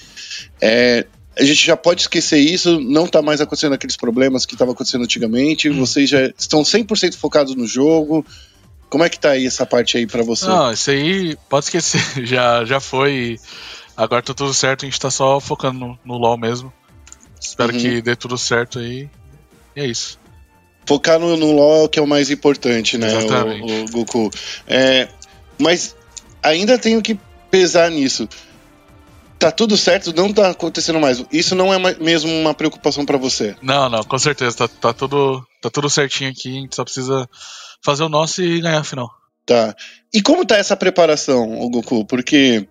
É, 0.58 1.04
a 1.38 1.44
gente 1.44 1.66
já 1.66 1.76
pode 1.76 2.00
esquecer 2.00 2.38
isso, 2.38 2.80
não 2.80 3.06
tá 3.06 3.20
mais 3.20 3.42
acontecendo 3.42 3.74
aqueles 3.74 3.98
problemas 3.98 4.46
que 4.46 4.54
estavam 4.54 4.72
acontecendo 4.72 5.04
antigamente, 5.04 5.68
vocês 5.68 6.08
já 6.08 6.32
estão 6.38 6.62
100% 6.62 7.16
focados 7.16 7.54
no 7.54 7.66
jogo. 7.66 8.24
Como 8.88 9.04
é 9.04 9.08
que 9.08 9.18
tá 9.20 9.30
aí 9.30 9.46
essa 9.46 9.66
parte 9.66 9.96
aí 9.98 10.06
pra 10.06 10.22
você? 10.22 10.46
Não, 10.46 10.72
isso 10.72 10.90
aí 10.90 11.36
pode 11.48 11.66
esquecer. 11.66 12.00
Já, 12.26 12.64
já 12.64 12.80
foi. 12.80 13.38
Agora 13.96 14.22
tá 14.22 14.32
tudo 14.32 14.54
certo, 14.54 14.84
a 14.84 14.88
gente 14.88 14.98
tá 15.00 15.10
só 15.10 15.40
focando 15.40 15.78
no, 15.78 15.98
no 16.04 16.16
LoL 16.16 16.38
mesmo. 16.38 16.72
Espero 17.40 17.72
Uhum. 17.72 17.78
que 17.78 18.00
dê 18.02 18.16
tudo 18.16 18.38
certo 18.38 18.78
aí. 18.78 19.08
E 19.76 19.80
é 19.80 19.86
isso. 19.86 20.18
Focar 20.86 21.18
no, 21.18 21.36
no 21.36 21.52
LoL 21.52 21.82
é 21.82 21.84
o 21.84 21.88
que 21.88 21.98
é 21.98 22.02
o 22.02 22.06
mais 22.06 22.30
importante, 22.30 22.96
né, 22.96 23.08
Exatamente. 23.14 23.70
o, 23.70 23.84
o 23.84 23.90
Goku. 23.90 24.30
É, 24.66 25.08
mas 25.58 25.94
ainda 26.42 26.78
tenho 26.78 27.02
que 27.02 27.18
pesar 27.50 27.90
nisso. 27.90 28.28
Tá 29.38 29.52
tudo 29.52 29.76
certo, 29.76 30.12
não 30.16 30.32
tá 30.32 30.50
acontecendo 30.50 30.98
mais. 30.98 31.22
Isso 31.30 31.54
não 31.54 31.72
é 31.72 31.78
mesmo 32.00 32.30
uma 32.32 32.54
preocupação 32.54 33.04
pra 33.06 33.16
você. 33.18 33.54
Não, 33.62 33.88
não, 33.88 34.02
com 34.02 34.18
certeza. 34.18 34.56
Tá, 34.56 34.68
tá, 34.68 34.92
tudo, 34.92 35.44
tá 35.60 35.70
tudo 35.70 35.88
certinho 35.90 36.30
aqui. 36.30 36.48
A 36.50 36.60
gente 36.60 36.74
só 36.74 36.82
precisa 36.82 37.28
fazer 37.84 38.02
o 38.04 38.08
nosso 38.08 38.42
e 38.42 38.60
ganhar 38.60 38.80
a 38.80 38.84
final. 38.84 39.10
Tá. 39.46 39.74
E 40.12 40.20
como 40.20 40.44
tá 40.44 40.56
essa 40.56 40.76
preparação, 40.76 41.58
o 41.60 41.70
Goku? 41.70 42.04
Porque 42.04 42.66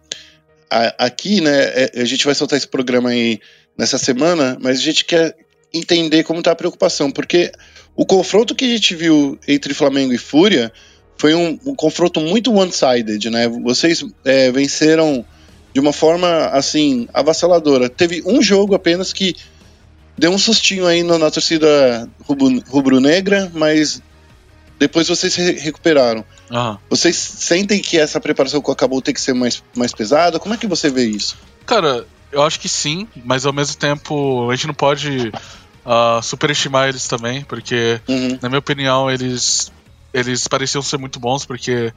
a- 0.69 1.05
aqui, 1.05 1.41
né, 1.41 1.51
é- 1.51 1.91
a 2.01 2.05
gente 2.05 2.25
vai 2.25 2.35
soltar 2.35 2.57
esse 2.57 2.67
programa 2.67 3.09
aí 3.09 3.39
nessa 3.77 3.97
semana, 3.97 4.57
mas 4.61 4.79
a 4.79 4.81
gente 4.81 5.05
quer 5.05 5.35
entender 5.73 6.23
como 6.23 6.41
tá 6.41 6.51
a 6.51 6.55
preocupação, 6.55 7.11
porque 7.11 7.51
o 7.95 8.05
confronto 8.05 8.55
que 8.55 8.65
a 8.65 8.69
gente 8.69 8.95
viu 8.95 9.39
entre 9.47 9.73
Flamengo 9.73 10.13
e 10.13 10.17
Fúria 10.17 10.71
foi 11.17 11.33
um, 11.33 11.59
um 11.65 11.75
confronto 11.75 12.19
muito 12.19 12.53
one-sided, 12.53 13.29
né? 13.29 13.47
Vocês 13.47 14.03
é, 14.23 14.51
venceram 14.51 15.25
de 15.73 15.79
uma 15.79 15.91
forma, 15.91 16.47
assim, 16.47 17.07
avassaladora. 17.13 17.89
Teve 17.89 18.21
um 18.25 18.41
jogo 18.41 18.75
apenas 18.75 19.11
que 19.13 19.35
deu 20.17 20.31
um 20.31 20.37
sustinho 20.37 20.85
aí 20.85 21.03
na, 21.03 21.17
na 21.17 21.29
torcida 21.31 22.07
rubro- 22.23 22.63
rubro-negra, 22.67 23.51
mas 23.53 24.01
depois 24.79 25.07
vocês 25.07 25.33
se 25.33 25.41
re- 25.41 25.59
recuperaram. 25.59 26.23
Aham. 26.51 26.77
Vocês 26.89 27.15
sentem 27.15 27.81
que 27.81 27.97
essa 27.97 28.19
preparação 28.19 28.61
com 28.61 28.71
acabou 28.71 29.01
tem 29.01 29.13
que 29.13 29.21
ser 29.21 29.33
mais, 29.33 29.63
mais 29.75 29.93
pesada? 29.93 30.39
Como 30.39 30.53
é 30.53 30.57
que 30.57 30.67
você 30.67 30.89
vê 30.89 31.05
isso? 31.05 31.35
Cara, 31.65 32.05
eu 32.31 32.41
acho 32.43 32.59
que 32.59 32.69
sim, 32.69 33.07
mas 33.25 33.45
ao 33.45 33.53
mesmo 33.53 33.75
tempo 33.77 34.49
a 34.49 34.55
gente 34.55 34.67
não 34.67 34.73
pode 34.73 35.31
ah, 35.85 36.19
superestimar 36.23 36.89
eles 36.89 37.07
também, 37.07 37.43
porque, 37.43 37.99
Uhum. 38.07 38.37
na 38.41 38.49
minha 38.49 38.59
opinião, 38.59 39.09
eles, 39.09 39.71
eles 40.13 40.47
pareciam 40.47 40.81
ser 40.81 40.97
muito 40.97 41.19
bons, 41.19 41.45
porque 41.45 41.93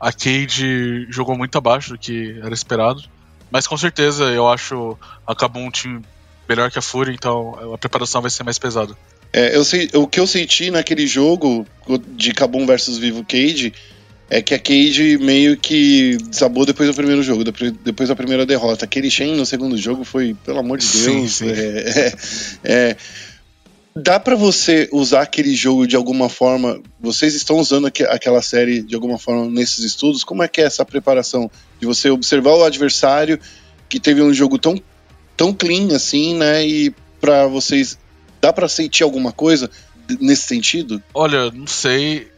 a 0.00 0.12
Cade 0.12 1.06
jogou 1.10 1.36
muito 1.36 1.56
abaixo 1.58 1.90
do 1.90 1.98
que 1.98 2.38
era 2.42 2.54
esperado. 2.54 3.02
Mas 3.50 3.66
com 3.66 3.76
certeza 3.76 4.24
eu 4.30 4.48
acho 4.48 4.98
acabou 5.26 5.62
um 5.62 5.70
time 5.70 6.00
melhor 6.48 6.70
que 6.70 6.78
a 6.78 6.82
Fúria, 6.82 7.12
então 7.12 7.72
a 7.74 7.78
preparação 7.78 8.20
vai 8.22 8.30
ser 8.30 8.42
mais 8.44 8.58
pesada. 8.58 8.96
É, 9.32 9.56
eu 9.56 9.64
sei, 9.64 9.88
o 9.94 10.06
que 10.06 10.20
eu 10.20 10.26
senti 10.26 10.70
naquele 10.70 11.06
jogo 11.06 11.66
de 12.14 12.32
Kabum 12.32 12.66
versus 12.66 12.98
Vivo 12.98 13.24
Cage 13.24 13.72
é 14.28 14.42
que 14.42 14.54
a 14.54 14.58
Cage 14.58 15.18
meio 15.18 15.56
que 15.56 16.16
desabou 16.28 16.64
depois 16.66 16.88
do 16.88 16.94
primeiro 16.94 17.22
jogo, 17.22 17.42
depois 17.44 18.08
da 18.08 18.16
primeira 18.16 18.44
derrota. 18.46 18.84
Aquele 18.84 19.10
Shen 19.10 19.34
no 19.34 19.46
segundo 19.46 19.76
jogo 19.76 20.04
foi, 20.04 20.34
pelo 20.44 20.58
amor 20.58 20.78
de 20.78 20.84
Sim, 20.84 21.20
Deus. 21.20 21.32
sim. 21.36 21.48
é- 21.50 22.12
é- 22.64 22.72
é. 22.90 22.96
dá 23.94 24.18
pra 24.18 24.34
você 24.34 24.88
usar 24.92 25.22
aquele 25.22 25.54
jogo 25.54 25.86
de 25.86 25.96
alguma 25.96 26.28
forma? 26.30 26.80
Vocês 27.00 27.34
estão 27.34 27.58
usando 27.58 27.86
aque- 27.86 28.04
aquela 28.04 28.40
série 28.40 28.82
de 28.82 28.94
alguma 28.94 29.18
forma 29.18 29.50
nesses 29.50 29.84
estudos? 29.84 30.24
Como 30.24 30.42
é 30.42 30.48
que 30.48 30.60
é 30.60 30.64
essa 30.64 30.84
preparação 30.84 31.50
de 31.80 31.86
você 31.86 32.08
observar 32.10 32.52
o 32.54 32.64
adversário 32.64 33.38
que 33.88 34.00
teve 34.00 34.22
um 34.22 34.32
jogo 34.32 34.58
tão 34.58 34.80
tão 35.36 35.52
clean 35.52 35.94
assim, 35.94 36.34
né? 36.36 36.66
E 36.66 36.94
pra 37.20 37.46
vocês 37.46 37.98
dá 38.42 38.52
pra 38.52 38.68
sentir 38.68 39.04
alguma 39.04 39.32
coisa 39.32 39.70
nesse 40.20 40.42
sentido? 40.42 41.00
Olha, 41.14 41.50
não 41.52 41.66
sei. 41.66 42.30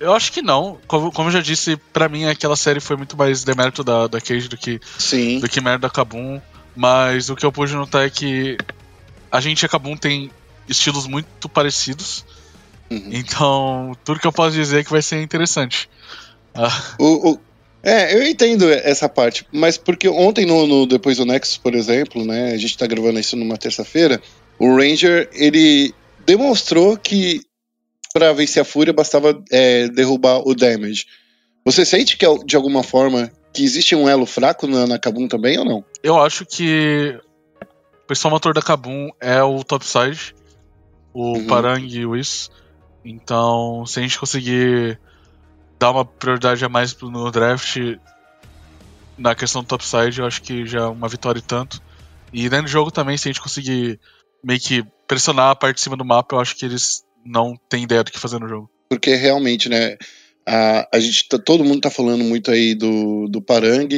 Eu 0.00 0.12
acho 0.12 0.32
que 0.32 0.42
não. 0.42 0.78
Como, 0.88 1.12
como 1.12 1.28
eu 1.28 1.32
já 1.32 1.40
disse, 1.40 1.76
pra 1.92 2.08
mim 2.08 2.24
aquela 2.26 2.56
série 2.56 2.80
foi 2.80 2.96
muito 2.96 3.16
mais 3.16 3.44
demérito 3.44 3.84
da, 3.84 4.08
da 4.08 4.20
Cage 4.20 4.48
do 4.48 4.56
que 4.56 4.80
Sim. 4.98 5.38
do 5.38 5.48
que 5.48 5.60
merda 5.60 5.86
da 5.86 5.90
Kabum. 5.90 6.40
Mas 6.74 7.30
o 7.30 7.36
que 7.36 7.46
eu 7.46 7.52
pude 7.52 7.72
notar 7.74 8.04
é 8.04 8.10
que 8.10 8.58
a 9.30 9.40
gente 9.40 9.62
e 9.62 9.66
a 9.66 9.68
Kabum 9.68 9.96
tem 9.96 10.30
estilos 10.68 11.06
muito 11.06 11.48
parecidos. 11.48 12.24
Uhum. 12.90 13.08
Então, 13.12 13.96
tudo 14.04 14.18
que 14.20 14.26
eu 14.26 14.32
posso 14.32 14.56
dizer 14.56 14.80
é 14.80 14.84
que 14.84 14.90
vai 14.90 15.00
ser 15.02 15.22
interessante. 15.22 15.88
Ah, 16.54 16.94
O, 16.98 17.30
o- 17.32 17.40
é, 17.82 18.14
eu 18.14 18.22
entendo 18.26 18.70
essa 18.70 19.08
parte, 19.08 19.44
mas 19.52 19.76
porque 19.76 20.08
ontem 20.08 20.46
no, 20.46 20.66
no 20.66 20.86
Depois 20.86 21.16
do 21.16 21.24
Nexus, 21.24 21.56
por 21.56 21.74
exemplo, 21.74 22.24
né, 22.24 22.52
a 22.52 22.56
gente 22.56 22.76
tá 22.78 22.86
gravando 22.86 23.18
isso 23.18 23.36
numa 23.36 23.56
terça-feira, 23.56 24.20
o 24.58 24.76
Ranger, 24.76 25.28
ele 25.32 25.94
demonstrou 26.24 26.96
que 26.96 27.42
pra 28.12 28.32
vencer 28.32 28.62
a 28.62 28.64
Fúria 28.64 28.92
bastava 28.92 29.42
é, 29.50 29.88
derrubar 29.88 30.46
o 30.46 30.54
damage. 30.54 31.06
Você 31.64 31.84
sente 31.84 32.16
que 32.16 32.26
de 32.44 32.56
alguma 32.56 32.82
forma 32.82 33.30
que 33.52 33.64
existe 33.64 33.94
um 33.94 34.08
elo 34.08 34.26
fraco 34.26 34.66
na, 34.66 34.86
na 34.86 34.98
Kabum 34.98 35.28
também 35.28 35.58
ou 35.58 35.64
não? 35.64 35.84
eu 36.02 36.20
acho 36.20 36.44
que 36.44 37.18
o 38.02 38.06
pessoal 38.06 38.32
motor 38.32 38.52
da 38.52 38.60
Kabum 38.60 39.10
é 39.20 39.42
o 39.42 39.62
topside, 39.62 40.34
o 41.14 41.34
Uhum. 41.34 41.46
Parang 41.46 41.86
e 41.86 42.04
o 42.04 42.10
Whis. 42.10 42.50
Então, 43.04 43.84
se 43.86 43.98
a 43.98 44.02
gente 44.02 44.18
conseguir 44.18 44.98
dar 45.78 45.90
uma 45.90 46.04
prioridade 46.04 46.64
a 46.64 46.68
mais 46.68 46.96
no 47.00 47.30
draft 47.30 47.76
na 49.16 49.34
questão 49.34 49.62
do 49.62 49.68
topside, 49.68 50.20
eu 50.20 50.26
acho 50.26 50.42
que 50.42 50.66
já 50.66 50.80
é 50.80 50.86
uma 50.86 51.08
vitória 51.08 51.38
e 51.38 51.42
tanto. 51.42 51.80
E 52.32 52.48
dentro 52.48 52.66
do 52.66 52.70
jogo 52.70 52.90
também, 52.90 53.16
se 53.16 53.28
a 53.28 53.32
gente 53.32 53.42
conseguir 53.42 54.00
meio 54.44 54.60
que 54.60 54.84
pressionar 55.06 55.50
a 55.50 55.56
parte 55.56 55.76
de 55.76 55.82
cima 55.82 55.96
do 55.96 56.04
mapa, 56.04 56.34
eu 56.36 56.40
acho 56.40 56.56
que 56.56 56.64
eles 56.64 57.02
não 57.24 57.54
têm 57.68 57.84
ideia 57.84 58.02
do 58.02 58.10
que 58.10 58.18
fazer 58.18 58.38
no 58.38 58.48
jogo. 58.48 58.70
Porque 58.88 59.14
realmente, 59.14 59.68
né, 59.68 59.96
a, 60.46 60.88
a 60.96 61.00
gente 61.00 61.28
tá- 61.28 61.38
todo 61.38 61.64
mundo 61.64 61.80
tá 61.80 61.90
falando 61.90 62.24
muito 62.24 62.50
aí 62.50 62.74
do, 62.74 63.28
do 63.28 63.40
Parang, 63.40 63.88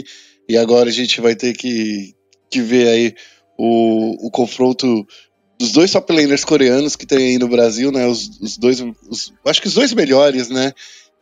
e 0.49 0.57
agora 0.57 0.89
a 0.89 0.93
gente 0.93 1.21
vai 1.21 1.35
ter 1.35 1.55
que, 1.55 2.15
que 2.51 2.61
ver 2.61 2.89
aí 2.89 3.15
o, 3.57 4.27
o 4.27 4.31
confronto 4.31 5.07
dos 5.59 5.73
dois 5.73 5.91
top 5.91 6.13
laners 6.13 6.45
coreanos 6.45 6.97
que 6.97 7.07
tem 7.07 7.29
aí 7.29 7.39
no 7.39 7.49
Brasil, 7.49 7.91
né, 7.91 8.07
os, 8.07 8.29
os 8.41 8.59
dois, 8.59 8.81
os- 9.09 9.33
acho 9.47 9.63
que 9.63 9.69
os 9.69 9.75
dois 9.75 9.93
melhores, 9.95 10.49
né, 10.51 10.73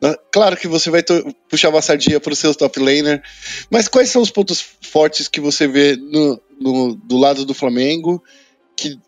Ah, 0.02 0.18
Claro 0.32 0.56
que 0.56 0.66
você 0.66 0.90
vai 0.90 1.02
puxar 1.48 1.68
uma 1.68 1.80
sardinha 1.82 2.18
pro 2.18 2.34
seu 2.34 2.52
top 2.54 2.80
laner, 2.80 3.22
mas 3.70 3.86
quais 3.86 4.08
são 4.10 4.20
os 4.22 4.30
pontos 4.30 4.60
fortes 4.80 5.28
que 5.28 5.40
você 5.40 5.68
vê 5.68 5.94
no, 5.96 6.40
no- 6.60 6.94
do 6.96 7.16
lado 7.16 7.44
do 7.44 7.54
Flamengo 7.54 8.20
que 8.76 8.98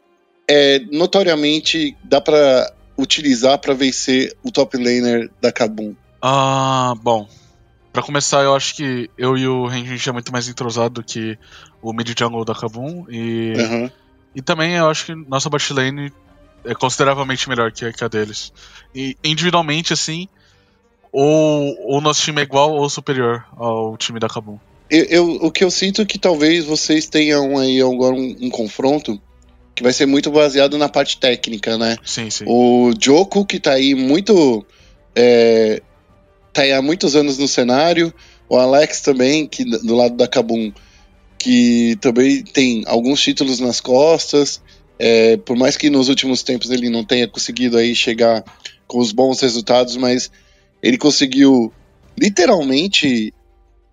é, 0.48 0.78
notoriamente 0.90 1.96
dá 2.04 2.20
pra 2.20 2.70
utilizar 2.98 3.58
pra 3.58 3.74
vencer 3.74 4.36
o 4.44 4.50
top 4.50 4.76
laner 4.76 5.30
da 5.40 5.50
Kabum? 5.52 5.94
Ah, 6.22 6.94
bom. 7.02 7.28
Pra 7.92 8.02
começar, 8.02 8.42
eu 8.42 8.54
acho 8.54 8.74
que 8.74 9.08
eu 9.16 9.36
e 9.36 9.46
o 9.46 9.66
Renjin 9.66 10.10
é 10.10 10.12
muito 10.12 10.32
mais 10.32 10.48
entrosado 10.48 10.94
do 10.94 11.04
que 11.04 11.38
o 11.82 11.92
mid 11.92 12.08
jungle 12.18 12.44
da 12.44 12.54
Kabum. 12.54 13.04
E, 13.08 13.54
Aham. 13.58 13.90
e 14.34 14.42
também 14.42 14.74
eu 14.74 14.88
acho 14.88 15.06
que 15.06 15.14
nossa 15.14 15.48
bot 15.48 15.72
lane 15.72 16.12
é 16.64 16.74
consideravelmente 16.74 17.48
melhor 17.48 17.70
que 17.70 17.84
a, 17.84 17.92
que 17.92 18.02
a 18.02 18.08
deles. 18.08 18.50
E 18.94 19.16
individualmente, 19.22 19.92
assim, 19.92 20.26
ou 21.12 21.96
o 21.96 22.00
nosso 22.00 22.22
time 22.22 22.40
é 22.40 22.44
igual 22.44 22.72
ou 22.72 22.88
superior 22.90 23.44
ao 23.56 23.96
time 23.96 24.18
da 24.18 24.28
Kabum. 24.28 24.58
Eu, 24.90 25.04
eu- 25.04 25.34
o 25.46 25.50
que 25.50 25.62
eu 25.64 25.70
sinto 25.70 26.02
é 26.02 26.04
que 26.04 26.18
talvez 26.18 26.64
vocês 26.64 27.06
tenham 27.06 27.56
aí 27.58 27.80
agora 27.80 28.14
um, 28.14 28.36
um 28.40 28.50
confronto 28.50 29.20
que 29.74 29.82
vai 29.82 29.92
ser 29.92 30.06
muito 30.06 30.30
baseado 30.30 30.78
na 30.78 30.88
parte 30.88 31.18
técnica, 31.18 31.76
né? 31.76 31.96
Sim, 32.04 32.30
sim. 32.30 32.44
O 32.46 32.92
Joko, 33.00 33.44
que 33.44 33.58
tá 33.58 33.72
aí 33.72 33.94
muito. 33.94 34.64
É, 35.14 35.82
tá 36.52 36.62
aí 36.62 36.72
há 36.72 36.80
muitos 36.80 37.16
anos 37.16 37.38
no 37.38 37.48
cenário. 37.48 38.12
O 38.48 38.56
Alex 38.56 39.00
também, 39.00 39.46
que 39.46 39.64
do 39.64 39.94
lado 39.94 40.16
da 40.16 40.28
Kabum, 40.28 40.72
que 41.38 41.96
também 42.00 42.42
tem 42.44 42.84
alguns 42.86 43.20
títulos 43.20 43.58
nas 43.58 43.80
costas. 43.80 44.62
É, 44.98 45.36
por 45.38 45.56
mais 45.56 45.76
que 45.76 45.90
nos 45.90 46.08
últimos 46.08 46.42
tempos 46.42 46.70
ele 46.70 46.88
não 46.88 47.04
tenha 47.04 47.26
conseguido 47.26 47.76
aí 47.76 47.96
chegar 47.96 48.44
com 48.86 48.98
os 48.98 49.10
bons 49.10 49.40
resultados, 49.40 49.96
mas 49.96 50.30
ele 50.80 50.96
conseguiu 50.96 51.72
literalmente 52.18 53.34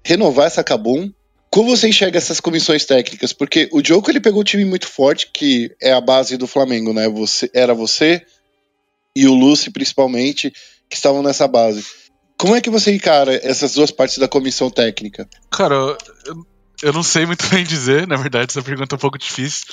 renovar 0.05 0.47
essa 0.47 0.63
Kabum. 0.63 1.11
Como 1.51 1.75
você 1.75 1.89
enxerga 1.89 2.17
essas 2.17 2.39
comissões 2.39 2.85
técnicas? 2.85 3.33
Porque 3.33 3.69
o 3.73 3.85
Joko 3.85 4.09
ele 4.09 4.21
pegou 4.21 4.39
um 4.39 4.45
time 4.45 4.63
muito 4.63 4.87
forte, 4.87 5.29
que 5.33 5.69
é 5.81 5.91
a 5.91 5.99
base 5.99 6.37
do 6.37 6.47
Flamengo, 6.47 6.93
né? 6.93 7.09
Você, 7.09 7.51
era 7.53 7.73
você 7.73 8.25
e 9.13 9.27
o 9.27 9.33
Lucy, 9.33 9.69
principalmente, 9.69 10.49
que 10.89 10.95
estavam 10.95 11.21
nessa 11.21 11.49
base. 11.49 11.85
Como 12.37 12.55
é 12.55 12.61
que 12.61 12.69
você 12.69 12.95
encara 12.95 13.35
essas 13.45 13.73
duas 13.73 13.91
partes 13.91 14.17
da 14.17 14.29
comissão 14.29 14.71
técnica? 14.71 15.27
Cara, 15.51 15.75
eu, 15.75 15.97
eu 16.83 16.93
não 16.93 17.03
sei 17.03 17.25
muito 17.25 17.45
bem 17.51 17.65
dizer, 17.65 18.07
na 18.07 18.15
verdade, 18.15 18.51
essa 18.51 18.63
pergunta 18.63 18.95
é 18.95 18.97
um 18.97 18.99
pouco 18.99 19.17
difícil. 19.17 19.65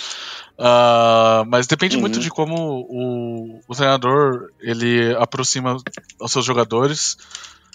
Uh, 0.58 1.46
mas 1.46 1.68
depende 1.68 1.94
uhum. 1.94 2.00
muito 2.00 2.18
de 2.18 2.28
como 2.28 2.56
o, 2.90 3.60
o 3.68 3.74
treinador 3.76 4.50
ele 4.60 5.14
aproxima 5.16 5.76
os 6.20 6.32
seus 6.32 6.44
jogadores. 6.44 7.16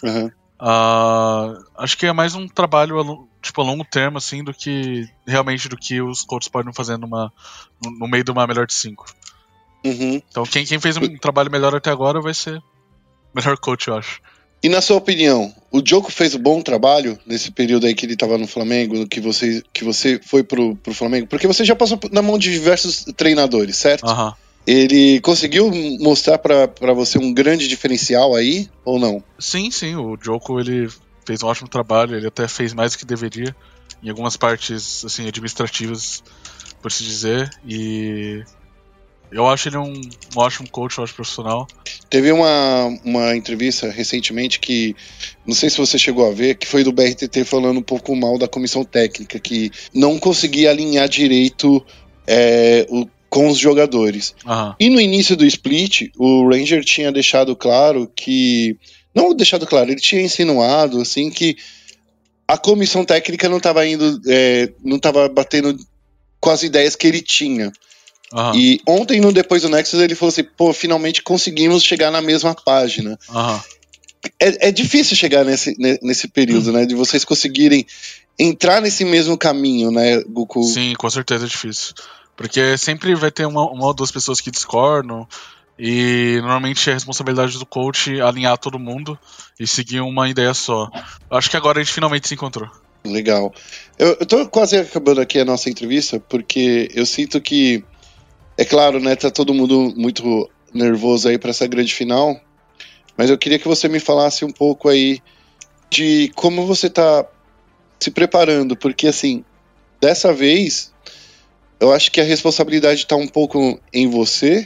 Uhum. 0.03 0.29
Uh, 0.59 1.63
acho 1.77 1.97
que 1.97 2.05
é 2.05 2.11
mais 2.11 2.35
um 2.35 2.49
trabalho 2.49 2.97
tipo, 3.43 3.61
a 3.61 3.63
longo 3.63 3.83
termo, 3.83 4.17
assim, 4.17 4.43
do 4.43 4.53
que 4.53 5.07
realmente 5.27 5.67
do 5.67 5.77
que 5.77 6.01
os 6.01 6.23
coaches 6.23 6.47
podem 6.47 6.73
fazer 6.73 6.97
numa, 6.97 7.31
no, 7.99 8.07
meio 8.07 8.23
de 8.23 8.31
uma 8.31 8.47
melhor 8.47 8.65
de 8.65 8.73
cinco. 8.73 9.05
Uhum. 9.83 10.21
Então 10.29 10.43
quem, 10.45 10.65
quem 10.65 10.79
fez 10.79 10.95
um 10.95 11.17
trabalho 11.17 11.51
melhor 11.51 11.75
até 11.75 11.91
agora 11.91 12.21
vai 12.21 12.33
ser 12.33 12.57
o 12.57 12.63
melhor 13.35 13.57
coach, 13.57 13.89
eu 13.89 13.97
acho. 13.97 14.21
E 14.63 14.69
na 14.69 14.81
sua 14.81 14.95
opinião, 14.95 15.53
o 15.69 15.81
Djoko 15.81 16.09
fez 16.09 16.33
um 16.33 16.39
bom 16.39 16.61
trabalho 16.61 17.19
nesse 17.25 17.51
período 17.51 17.85
aí 17.85 17.93
que 17.93 18.05
ele 18.05 18.13
estava 18.13 18.37
no 18.37 18.47
Flamengo, 18.47 19.05
que 19.05 19.19
você, 19.19 19.61
que 19.73 19.83
você 19.83 20.21
foi 20.23 20.41
pro, 20.41 20.77
pro 20.77 20.93
Flamengo? 20.93 21.27
Porque 21.27 21.45
você 21.45 21.65
já 21.65 21.75
passou 21.75 21.99
na 22.13 22.21
mão 22.21 22.37
de 22.37 22.49
diversos 22.49 23.03
treinadores, 23.17 23.75
certo? 23.75 24.07
Uhum. 24.07 24.31
Ele 24.65 25.19
conseguiu 25.19 25.69
mostrar 25.99 26.37
para 26.37 26.93
você 26.93 27.17
um 27.17 27.33
grande 27.33 27.67
diferencial 27.67 28.33
aí, 28.33 28.69
ou 28.85 28.97
não? 28.97 29.21
Sim, 29.37 29.69
sim. 29.69 29.95
O 29.97 30.15
Djoko, 30.15 30.57
ele 30.61 30.87
fez 31.25 31.43
um 31.43 31.47
ótimo 31.47 31.67
trabalho, 31.67 32.15
ele 32.15 32.27
até 32.27 32.47
fez 32.47 32.73
mais 32.73 32.93
do 32.93 32.97
que 32.97 33.05
deveria 33.05 33.55
em 34.03 34.09
algumas 34.09 34.35
partes 34.35 35.03
assim 35.05 35.27
administrativas, 35.27 36.23
por 36.81 36.91
se 36.91 37.03
dizer, 37.03 37.49
e 37.65 38.43
eu 39.33 39.47
acho 39.47 39.67
ele 39.67 39.77
um, 39.77 39.93
um 39.93 40.39
ótimo 40.39 40.69
coach, 40.69 40.99
um 40.99 41.03
ótimo 41.03 41.15
profissional. 41.15 41.67
Teve 42.09 42.31
uma, 42.31 42.99
uma 43.03 43.35
entrevista 43.35 43.89
recentemente 43.89 44.59
que, 44.59 44.95
não 45.45 45.55
sei 45.55 45.69
se 45.69 45.77
você 45.77 45.97
chegou 45.97 46.29
a 46.29 46.33
ver, 46.33 46.55
que 46.55 46.67
foi 46.67 46.83
do 46.83 46.91
BRTT 46.91 47.43
falando 47.43 47.79
um 47.79 47.83
pouco 47.83 48.15
mal 48.15 48.37
da 48.37 48.47
comissão 48.47 48.83
técnica, 48.83 49.39
que 49.39 49.71
não 49.93 50.19
conseguia 50.19 50.69
alinhar 50.69 51.09
direito 51.09 51.83
é, 52.27 52.85
o, 52.89 53.07
com 53.27 53.47
os 53.47 53.57
jogadores. 53.57 54.35
Uhum. 54.45 54.75
E 54.79 54.89
no 54.89 55.01
início 55.01 55.35
do 55.35 55.45
split, 55.45 56.11
o 56.17 56.47
Ranger 56.47 56.83
tinha 56.85 57.11
deixado 57.11 57.55
claro 57.55 58.09
que. 58.15 58.77
Não 59.13 59.33
deixado 59.33 59.67
claro, 59.67 59.91
ele 59.91 60.01
tinha 60.01 60.21
insinuado 60.21 61.01
assim 61.01 61.29
que 61.29 61.57
a 62.47 62.57
comissão 62.57 63.05
técnica 63.05 63.47
não 63.49 63.57
estava 63.57 63.85
indo. 63.85 64.21
É, 64.27 64.71
não 64.83 64.97
estava 64.97 65.27
batendo 65.29 65.77
com 66.39 66.49
as 66.49 66.63
ideias 66.63 66.95
que 66.95 67.07
ele 67.07 67.21
tinha. 67.21 67.71
Uhum. 68.33 68.55
E 68.55 68.81
ontem, 68.87 69.21
no 69.21 69.31
Depois 69.31 69.61
do 69.61 69.69
Nexus, 69.69 69.99
ele 69.99 70.15
falou 70.15 70.29
assim: 70.29 70.43
pô, 70.43 70.73
finalmente 70.73 71.21
conseguimos 71.21 71.83
chegar 71.83 72.11
na 72.11 72.21
mesma 72.21 72.55
página. 72.55 73.17
Uhum. 73.29 73.59
É, 74.39 74.69
é, 74.69 74.71
difícil 74.71 75.15
chegar 75.15 75.43
nesse, 75.43 75.75
nesse 76.01 76.27
período, 76.27 76.67
uhum. 76.67 76.73
né? 76.73 76.85
De 76.85 76.95
vocês 76.95 77.23
conseguirem 77.23 77.85
entrar 78.37 78.81
nesse 78.81 79.05
mesmo 79.05 79.37
caminho, 79.37 79.91
né, 79.91 80.21
Goku? 80.23 80.63
Sim, 80.63 80.93
com 80.97 81.09
certeza 81.09 81.45
é 81.45 81.47
difícil. 81.47 81.93
Porque 82.35 82.77
sempre 82.77 83.13
vai 83.15 83.31
ter 83.31 83.45
uma, 83.45 83.69
uma 83.69 83.85
ou 83.85 83.93
duas 83.93 84.11
pessoas 84.11 84.41
que 84.41 84.49
discordam. 84.49 85.27
E 85.77 86.37
normalmente 86.41 86.89
é 86.89 86.93
responsabilidade 86.93 87.57
do 87.57 87.65
coach 87.65 88.21
alinhar 88.21 88.57
todo 88.57 88.77
mundo 88.77 89.17
e 89.59 89.65
seguir 89.65 90.01
uma 90.01 90.29
ideia 90.29 90.53
só. 90.53 90.89
Acho 91.29 91.49
que 91.49 91.57
agora 91.57 91.79
a 91.79 91.83
gente 91.83 91.93
finalmente 91.93 92.27
se 92.27 92.35
encontrou. 92.35 92.69
Legal. 93.05 93.53
Eu, 93.97 94.17
eu 94.19 94.25
tô 94.25 94.47
quase 94.47 94.77
acabando 94.77 95.19
aqui 95.19 95.39
a 95.39 95.45
nossa 95.45 95.69
entrevista, 95.69 96.19
porque 96.19 96.89
eu 96.93 97.05
sinto 97.05 97.41
que 97.41 97.83
é 98.57 98.63
claro, 98.63 98.99
né? 98.99 99.15
Tá 99.15 99.29
todo 99.29 99.53
mundo 99.53 99.93
muito 99.95 100.49
nervoso 100.73 101.27
aí 101.27 101.37
para 101.37 101.49
essa 101.49 101.67
grande 101.67 101.93
final. 101.93 102.39
Mas 103.17 103.29
eu 103.29 103.37
queria 103.37 103.59
que 103.59 103.67
você 103.67 103.87
me 103.87 103.99
falasse 103.99 104.45
um 104.45 104.51
pouco 104.51 104.89
aí 104.89 105.19
de 105.89 106.31
como 106.35 106.65
você 106.65 106.89
tá 106.89 107.25
se 107.99 108.09
preparando, 108.09 108.75
porque 108.75 109.07
assim, 109.07 109.43
dessa 110.01 110.33
vez 110.33 110.91
eu 111.79 111.91
acho 111.91 112.11
que 112.11 112.21
a 112.21 112.23
responsabilidade 112.23 113.05
tá 113.05 113.15
um 113.15 113.27
pouco 113.27 113.79
em 113.91 114.09
você, 114.09 114.65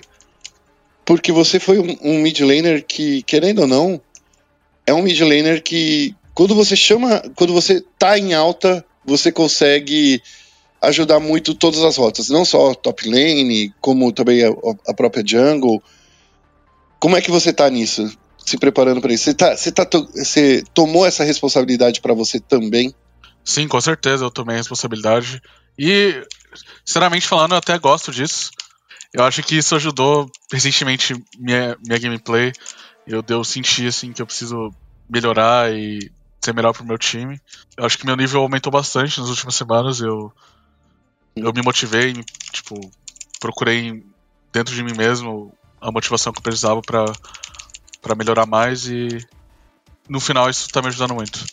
porque 1.07 1.31
você 1.31 1.57
foi 1.57 1.79
um, 1.79 1.97
um 2.01 2.19
mid 2.19 2.37
laner 2.41 2.85
que, 2.85 3.23
querendo 3.23 3.59
ou 3.59 3.67
não, 3.67 4.01
é 4.85 4.93
um 4.93 5.01
mid 5.01 5.17
laner 5.21 5.63
que 5.63 6.13
quando 6.33 6.53
você 6.53 6.75
chama, 6.75 7.23
quando 7.33 7.53
você 7.53 7.81
tá 7.97 8.19
em 8.19 8.33
alta, 8.33 8.85
você 9.05 9.31
consegue 9.31 10.21
ajudar 10.81 11.21
muito 11.21 11.55
todas 11.55 11.81
as 11.81 11.95
rotas, 11.95 12.27
não 12.27 12.43
só 12.43 12.75
top 12.75 13.09
lane, 13.09 13.73
como 13.79 14.11
também 14.11 14.43
a, 14.43 14.49
a 14.85 14.93
própria 14.93 15.23
jungle. 15.25 15.81
Como 16.99 17.15
é 17.15 17.21
que 17.21 17.31
você 17.31 17.51
está 17.51 17.69
nisso? 17.69 18.11
Se 18.45 18.57
preparando 18.57 18.99
para 18.99 19.13
isso? 19.13 19.23
Você, 19.23 19.33
tá, 19.33 19.55
você, 19.55 19.71
tá, 19.71 19.87
você 20.13 20.61
tomou 20.73 21.05
essa 21.05 21.23
responsabilidade 21.23 22.01
para 22.01 22.13
você 22.13 22.37
também? 22.37 22.93
Sim, 23.45 23.65
com 23.65 23.79
certeza 23.79 24.25
eu 24.25 24.29
tomei 24.29 24.55
a 24.55 24.59
responsabilidade. 24.59 25.41
E, 25.79 26.21
sinceramente 26.83 27.25
falando, 27.25 27.53
eu 27.53 27.59
até 27.59 27.79
gosto 27.79 28.11
disso. 28.11 28.51
Eu 29.13 29.23
acho 29.23 29.41
que 29.43 29.57
isso 29.57 29.75
ajudou 29.75 30.29
recentemente 30.51 31.15
minha, 31.37 31.77
minha 31.85 31.99
gameplay. 31.99 32.51
Eu 33.05 33.21
deu 33.21 33.43
sentir 33.43 33.87
assim 33.87 34.11
que 34.11 34.21
eu 34.21 34.25
preciso 34.25 34.73
melhorar 35.09 35.73
e 35.73 36.11
ser 36.41 36.53
melhor 36.53 36.73
pro 36.73 36.85
meu 36.85 36.97
time. 36.97 37.39
Eu 37.75 37.85
acho 37.85 37.97
que 37.97 38.05
meu 38.05 38.15
nível 38.15 38.41
aumentou 38.41 38.71
bastante 38.71 39.19
nas 39.19 39.29
últimas 39.29 39.55
semanas. 39.55 40.01
Eu 40.01 40.31
eu 41.35 41.53
me 41.53 41.61
motivei, 41.61 42.13
tipo, 42.51 42.75
procurei 43.39 44.03
dentro 44.51 44.73
de 44.73 44.83
mim 44.83 44.93
mesmo 44.97 45.53
a 45.79 45.91
motivação 45.91 46.33
que 46.33 46.39
eu 46.39 46.43
precisava 46.43 46.81
para 46.81 48.15
melhorar 48.15 48.45
mais 48.45 48.87
e 48.87 49.07
no 50.09 50.19
final 50.19 50.49
isso 50.49 50.67
tá 50.69 50.81
me 50.81 50.87
ajudando 50.87 51.13
muito. 51.13 51.45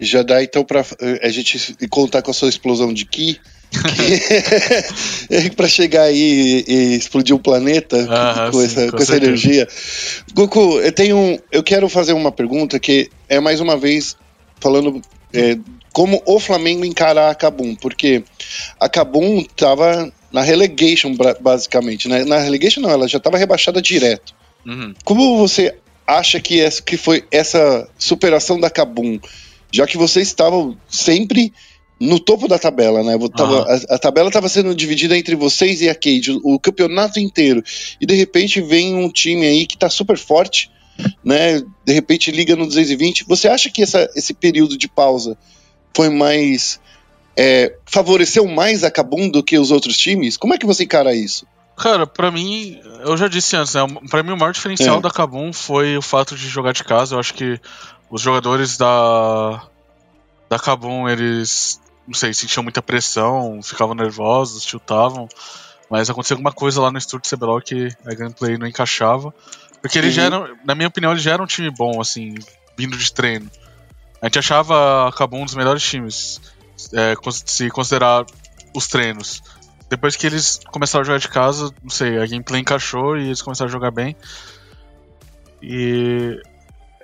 Já 0.00 0.22
dá 0.22 0.42
então 0.42 0.64
para 0.64 0.80
eh, 1.00 1.26
a 1.26 1.30
gente 1.30 1.74
contar 1.88 2.20
com 2.20 2.30
a 2.30 2.34
sua 2.34 2.48
explosão 2.48 2.92
de 2.92 3.06
Ki, 3.06 3.40
para 5.56 5.68
chegar 5.68 6.02
aí 6.02 6.64
e, 6.66 6.72
e, 6.72 6.96
explodir 6.96 7.34
o 7.34 7.38
planeta 7.38 8.06
ah, 8.10 8.48
com, 8.50 8.60
sim, 8.60 8.64
essa, 8.64 8.86
com, 8.86 8.96
com 8.96 9.02
essa 9.02 9.16
energia. 9.16 9.68
Goku, 10.34 10.80
eu 10.80 10.92
tenho, 10.92 11.38
eu 11.52 11.62
quero 11.62 11.88
fazer 11.88 12.12
uma 12.12 12.32
pergunta 12.32 12.78
que 12.78 13.10
é 13.28 13.40
mais 13.40 13.60
uma 13.60 13.76
vez 13.76 14.16
falando 14.60 15.02
é, 15.32 15.58
como 15.92 16.22
o 16.26 16.40
Flamengo 16.40 16.84
encarar 16.84 17.30
a 17.30 17.34
Cabum, 17.34 17.74
porque 17.74 18.22
a 18.78 18.88
Cabum 18.88 19.40
estava 19.40 20.12
na 20.32 20.42
relegation, 20.42 21.14
basicamente. 21.40 22.08
Né? 22.08 22.24
Na 22.24 22.38
relegation, 22.38 22.80
não, 22.80 22.90
ela 22.90 23.08
já 23.08 23.18
estava 23.18 23.38
rebaixada 23.38 23.80
direto. 23.80 24.34
Uhum. 24.66 24.94
Como 25.04 25.38
você 25.38 25.74
acha 26.06 26.40
que, 26.40 26.60
essa, 26.60 26.82
que 26.82 26.96
foi 26.96 27.24
essa 27.30 27.88
superação 27.98 28.60
da 28.60 28.70
Cabum? 28.70 29.18
Já 29.72 29.86
que 29.86 29.96
vocês 29.96 30.28
estavam 30.28 30.76
sempre 30.88 31.52
no 32.00 32.20
topo 32.20 32.46
da 32.46 32.58
tabela, 32.58 33.02
né? 33.02 33.18
Tava, 33.36 33.62
uhum. 33.62 33.62
a, 33.62 33.94
a, 33.94 33.98
tabela 33.98 34.28
estava 34.28 34.48
sendo 34.48 34.74
dividida 34.74 35.16
entre 35.16 35.34
vocês 35.34 35.80
e 35.80 35.88
a 35.88 35.94
Cade, 35.94 36.32
o, 36.32 36.54
o, 36.54 36.60
campeonato 36.60 37.18
inteiro. 37.18 37.62
E 38.00 38.06
de 38.06 38.14
repente 38.14 38.60
vem 38.60 38.94
um 38.94 39.10
time 39.10 39.46
aí 39.46 39.66
que 39.66 39.74
está 39.74 39.88
super 39.88 40.16
forte, 40.16 40.70
né? 41.24 41.60
De 41.84 41.92
repente 41.92 42.30
liga 42.30 42.54
no 42.54 42.66
220. 42.66 43.24
Você 43.24 43.48
acha 43.48 43.70
que 43.70 43.82
essa, 43.82 44.08
esse 44.14 44.32
período 44.32 44.76
de 44.78 44.88
pausa 44.88 45.36
foi 45.94 46.08
mais. 46.08 46.80
É, 47.36 47.76
favoreceu 47.86 48.46
mais 48.46 48.82
a 48.82 48.90
Kabum 48.90 49.28
do 49.28 49.42
que 49.42 49.58
os 49.58 49.70
outros 49.70 49.96
times? 49.96 50.36
Como 50.36 50.54
é 50.54 50.58
que 50.58 50.66
você 50.66 50.84
encara 50.84 51.14
isso? 51.14 51.46
Cara, 51.78 52.08
para 52.08 52.32
mim, 52.32 52.80
eu 53.04 53.16
já 53.16 53.28
disse 53.28 53.56
antes, 53.56 53.74
né? 53.74 53.86
Pra 54.10 54.22
mim 54.24 54.32
o 54.32 54.36
maior 54.36 54.52
diferencial 54.52 54.98
é. 54.98 55.00
da 55.00 55.10
Kabum 55.10 55.52
foi 55.52 55.96
o 55.96 56.02
fato 56.02 56.34
de 56.34 56.48
jogar 56.48 56.72
de 56.72 56.82
casa. 56.82 57.14
Eu 57.14 57.20
acho 57.20 57.34
que 57.34 57.60
os 58.10 58.20
jogadores 58.20 58.76
da. 58.76 59.62
Da 60.48 60.58
Kabum, 60.58 61.08
eles. 61.08 61.80
Não 62.08 62.14
sei, 62.14 62.32
sentiam 62.32 62.62
muita 62.62 62.80
pressão, 62.80 63.60
ficavam 63.62 63.94
nervosos, 63.94 64.64
chutavam. 64.64 65.28
Mas 65.90 66.08
aconteceu 66.08 66.36
alguma 66.36 66.52
coisa 66.52 66.80
lá 66.80 66.90
no 66.90 66.96
estúdio 66.96 67.30
CBLOL 67.30 67.60
que 67.60 67.88
a 68.06 68.14
gameplay 68.14 68.56
não 68.56 68.66
encaixava. 68.66 69.32
Porque 69.82 69.98
eles 69.98 70.10
uhum. 70.10 70.16
já 70.16 70.22
eram, 70.24 70.56
na 70.64 70.74
minha 70.74 70.88
opinião, 70.88 71.12
eles 71.12 71.22
já 71.22 71.32
eram 71.32 71.44
um 71.44 71.46
time 71.46 71.70
bom, 71.70 72.00
assim, 72.00 72.34
vindo 72.76 72.96
de 72.96 73.12
treino. 73.12 73.50
A 74.22 74.26
gente 74.26 74.38
achava 74.38 75.06
a 75.06 75.12
Cabum 75.12 75.42
um 75.42 75.44
dos 75.44 75.54
melhores 75.54 75.82
times, 75.82 76.40
é, 76.94 77.14
se 77.44 77.70
considerar 77.70 78.24
os 78.74 78.86
treinos. 78.86 79.42
Depois 79.88 80.16
que 80.16 80.26
eles 80.26 80.60
começaram 80.70 81.02
a 81.02 81.04
jogar 81.04 81.18
de 81.18 81.28
casa, 81.28 81.72
não 81.82 81.90
sei, 81.90 82.18
a 82.18 82.26
gameplay 82.26 82.60
encaixou 82.60 83.16
e 83.16 83.26
eles 83.26 83.42
começaram 83.42 83.68
a 83.68 83.72
jogar 83.72 83.90
bem. 83.90 84.16
E. 85.62 86.40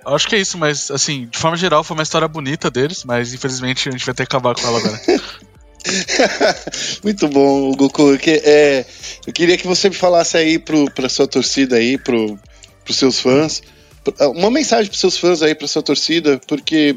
Acho 0.07 0.29
que 0.29 0.37
é 0.37 0.39
isso, 0.39 0.59
mas 0.59 0.91
assim, 0.91 1.27
de 1.31 1.39
forma 1.39 1.57
geral 1.57 1.83
foi 1.83 1.97
uma 1.97 2.03
história 2.03 2.29
bonita 2.29 2.71
deles, 2.71 3.05
mas 3.05 3.33
infelizmente 3.33 3.89
a 3.89 3.93
gente 3.93 4.05
vai 4.05 4.15
ter 4.15 4.27
que 4.27 4.37
acabar 4.37 4.55
com 4.55 4.67
ela 4.67 4.79
agora. 4.79 5.01
Muito 7.03 7.29
bom, 7.29 7.73
Goku. 7.73 8.17
Que, 8.19 8.43
é, 8.45 8.85
eu 9.27 9.33
queria 9.33 9.57
que 9.57 9.67
você 9.67 9.89
me 9.89 9.95
falasse 9.95 10.37
aí 10.37 10.59
pro, 10.59 10.91
pra 10.91 11.09
sua 11.09 11.27
torcida 11.27 11.77
aí, 11.77 11.99
pro, 11.99 12.39
pros 12.85 12.97
seus 12.97 13.21
fãs, 13.21 13.63
uma 14.35 14.51
mensagem 14.51 14.91
para 14.91 14.99
seus 14.99 15.17
fãs 15.17 15.41
aí, 15.41 15.55
para 15.55 15.67
sua 15.67 15.83
torcida, 15.83 16.39
porque 16.47 16.97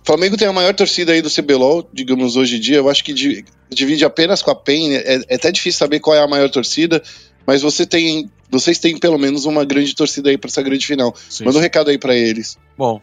o 0.00 0.06
Flamengo 0.06 0.36
tem 0.36 0.46
a 0.46 0.52
maior 0.52 0.74
torcida 0.74 1.12
aí 1.12 1.20
do 1.20 1.30
CBLOL, 1.30 1.88
digamos, 1.92 2.36
hoje 2.36 2.56
em 2.56 2.60
dia. 2.60 2.76
Eu 2.76 2.88
acho 2.88 3.02
que 3.02 3.44
divide 3.68 4.04
apenas 4.04 4.42
com 4.42 4.50
a 4.50 4.54
PEN. 4.54 4.94
É, 4.94 5.20
é 5.28 5.34
até 5.34 5.50
difícil 5.50 5.78
saber 5.78 5.98
qual 5.98 6.14
é 6.14 6.20
a 6.20 6.28
maior 6.28 6.48
torcida, 6.48 7.02
mas 7.46 7.62
você 7.62 7.86
tem, 7.86 8.30
vocês 8.50 8.78
têm 8.78 8.98
pelo 8.98 9.18
menos 9.18 9.44
uma 9.44 9.64
grande 9.64 9.94
torcida 9.94 10.30
aí 10.30 10.36
para 10.36 10.48
essa 10.48 10.62
grande 10.62 10.86
final. 10.86 11.14
Sim, 11.28 11.44
Manda 11.44 11.58
um 11.58 11.62
recado 11.62 11.90
aí 11.90 11.98
para 11.98 12.14
eles. 12.14 12.58
Bom, 12.76 13.00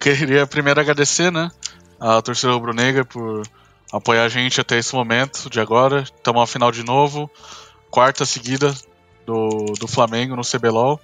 queria 0.00 0.46
primeiro 0.46 0.80
agradecer, 0.80 1.30
né, 1.30 1.50
a 2.00 2.20
torcida 2.22 2.52
rubro-negra 2.52 3.04
por 3.04 3.42
apoiar 3.92 4.24
a 4.24 4.28
gente 4.28 4.60
até 4.60 4.78
esse 4.78 4.94
momento 4.94 5.50
de 5.50 5.60
agora. 5.60 6.02
Estamos 6.02 6.40
na 6.40 6.46
final 6.46 6.72
de 6.72 6.82
novo, 6.82 7.30
quarta 7.90 8.24
seguida 8.24 8.74
do, 9.26 9.74
do 9.78 9.86
Flamengo 9.86 10.34
no 10.34 10.42
CBLOL. 10.42 10.98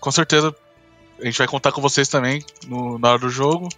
Com 0.00 0.10
certeza 0.10 0.54
a 1.20 1.24
gente 1.24 1.38
vai 1.38 1.48
contar 1.48 1.72
com 1.72 1.80
vocês 1.80 2.08
também 2.08 2.44
no, 2.66 2.98
na 2.98 3.10
hora 3.10 3.18
do 3.18 3.28
jogo. 3.28 3.68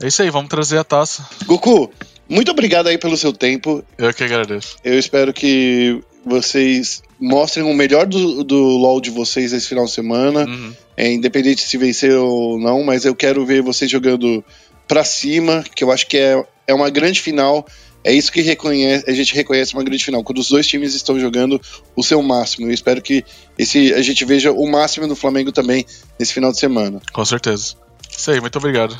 É 0.00 0.06
isso 0.06 0.22
aí, 0.22 0.30
vamos 0.30 0.48
trazer 0.48 0.78
a 0.78 0.84
taça. 0.84 1.28
Goku, 1.44 1.92
muito 2.28 2.50
obrigado 2.50 2.86
aí 2.86 2.98
pelo 2.98 3.16
seu 3.16 3.32
tempo. 3.32 3.84
Eu 3.98 4.14
que 4.14 4.24
agradeço. 4.24 4.76
Eu 4.84 4.98
espero 4.98 5.32
que 5.32 6.00
vocês 6.24 7.02
mostrem 7.20 7.64
o 7.64 7.74
melhor 7.74 8.06
do, 8.06 8.42
do 8.44 8.56
LoL 8.56 9.00
de 9.00 9.10
vocês 9.10 9.52
esse 9.52 9.68
final 9.68 9.84
de 9.84 9.92
semana. 9.92 10.46
Uhum. 10.46 10.72
É, 10.96 11.12
independente 11.12 11.62
se 11.62 11.76
vencer 11.76 12.12
ou 12.12 12.58
não, 12.58 12.82
mas 12.82 13.04
eu 13.04 13.14
quero 13.14 13.44
ver 13.44 13.62
vocês 13.62 13.90
jogando 13.90 14.44
pra 14.86 15.04
cima, 15.04 15.64
que 15.74 15.82
eu 15.82 15.90
acho 15.90 16.06
que 16.06 16.16
é, 16.16 16.44
é 16.66 16.74
uma 16.74 16.90
grande 16.90 17.20
final. 17.20 17.66
É 18.02 18.12
isso 18.12 18.30
que 18.30 18.42
reconhece, 18.42 19.08
a 19.08 19.14
gente 19.14 19.34
reconhece 19.34 19.72
uma 19.72 19.82
grande 19.82 20.04
final, 20.04 20.22
quando 20.22 20.38
os 20.38 20.50
dois 20.50 20.66
times 20.66 20.94
estão 20.94 21.18
jogando 21.18 21.60
o 21.96 22.02
seu 22.02 22.22
máximo. 22.22 22.66
Eu 22.66 22.74
espero 22.74 23.00
que 23.00 23.24
esse, 23.58 23.94
a 23.94 24.02
gente 24.02 24.24
veja 24.26 24.52
o 24.52 24.70
máximo 24.70 25.08
do 25.08 25.16
Flamengo 25.16 25.50
também 25.50 25.86
nesse 26.18 26.34
final 26.34 26.52
de 26.52 26.58
semana. 26.58 27.00
Com 27.12 27.24
certeza. 27.24 27.76
Isso 28.10 28.30
aí, 28.30 28.40
muito 28.40 28.58
obrigado. 28.58 28.96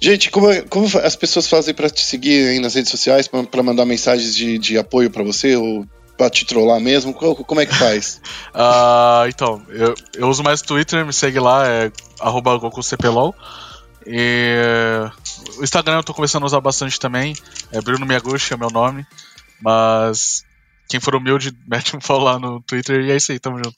Gente, 0.00 0.30
como, 0.30 0.46
como 0.68 0.86
as 0.98 1.14
pessoas 1.14 1.46
fazem 1.46 1.74
para 1.74 1.88
te 1.88 2.04
seguir 2.04 2.48
aí 2.48 2.58
nas 2.58 2.74
redes 2.74 2.90
sociais, 2.90 3.28
para 3.28 3.62
mandar 3.62 3.84
mensagens 3.84 4.34
de, 4.34 4.58
de 4.58 4.78
apoio 4.78 5.10
para 5.10 5.22
você 5.22 5.54
ou 5.54 5.86
para 6.20 6.28
te 6.28 6.44
trollar 6.44 6.78
mesmo? 6.78 7.14
Como 7.14 7.60
é 7.62 7.64
que 7.64 7.74
faz? 7.74 8.20
uh, 8.54 9.24
então, 9.32 9.62
eu, 9.70 9.94
eu 10.14 10.28
uso 10.28 10.42
mais 10.42 10.60
Twitter, 10.60 11.06
me 11.06 11.14
segue 11.14 11.40
lá, 11.40 11.66
é 11.66 11.90
GokuCPLOL. 12.20 13.34
E 14.06 14.54
o 15.56 15.64
Instagram 15.64 15.96
eu 15.96 16.02
tô 16.04 16.12
começando 16.12 16.42
a 16.42 16.46
usar 16.46 16.60
bastante 16.60 17.00
também. 17.00 17.34
É 17.72 17.80
Bruno 17.80 18.04
Miyaguchi 18.04 18.52
é 18.52 18.56
meu 18.58 18.68
nome. 18.68 19.06
Mas 19.62 20.44
quem 20.90 21.00
for 21.00 21.14
humilde, 21.14 21.56
mete 21.66 21.96
um 21.96 22.00
follow 22.02 22.24
lá 22.24 22.38
no 22.38 22.60
Twitter 22.60 23.00
e 23.00 23.12
é 23.12 23.16
isso 23.16 23.32
aí, 23.32 23.38
tamo 23.38 23.56
junto. 23.56 23.76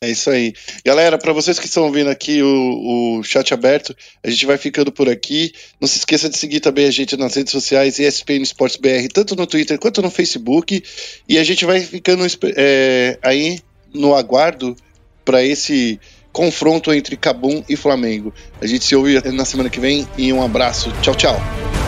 É 0.00 0.10
isso 0.10 0.30
aí. 0.30 0.52
Galera, 0.84 1.18
para 1.18 1.32
vocês 1.32 1.58
que 1.58 1.66
estão 1.66 1.84
ouvindo 1.84 2.10
aqui 2.10 2.42
o, 2.42 3.18
o 3.18 3.22
chat 3.22 3.52
aberto, 3.54 3.94
a 4.22 4.30
gente 4.30 4.46
vai 4.46 4.58
ficando 4.58 4.92
por 4.92 5.08
aqui. 5.08 5.52
Não 5.80 5.88
se 5.88 5.98
esqueça 5.98 6.28
de 6.28 6.36
seguir 6.36 6.60
também 6.60 6.86
a 6.86 6.90
gente 6.90 7.16
nas 7.16 7.34
redes 7.34 7.52
sociais, 7.52 7.98
ESPN 7.98 8.42
Esportes 8.42 8.76
BR, 8.76 9.08
tanto 9.12 9.36
no 9.36 9.46
Twitter 9.46 9.78
quanto 9.78 10.02
no 10.02 10.10
Facebook. 10.10 10.82
E 11.28 11.38
a 11.38 11.44
gente 11.44 11.64
vai 11.64 11.80
ficando 11.80 12.24
é, 12.56 13.18
aí 13.22 13.60
no 13.92 14.14
aguardo 14.14 14.76
para 15.24 15.42
esse 15.42 15.98
confronto 16.32 16.92
entre 16.92 17.16
Cabum 17.16 17.62
e 17.68 17.76
Flamengo. 17.76 18.34
A 18.60 18.66
gente 18.66 18.84
se 18.84 18.96
ouve 18.96 19.20
na 19.32 19.44
semana 19.44 19.70
que 19.70 19.80
vem 19.80 20.06
e 20.18 20.32
um 20.32 20.42
abraço. 20.42 20.92
Tchau, 21.00 21.14
tchau. 21.14 21.83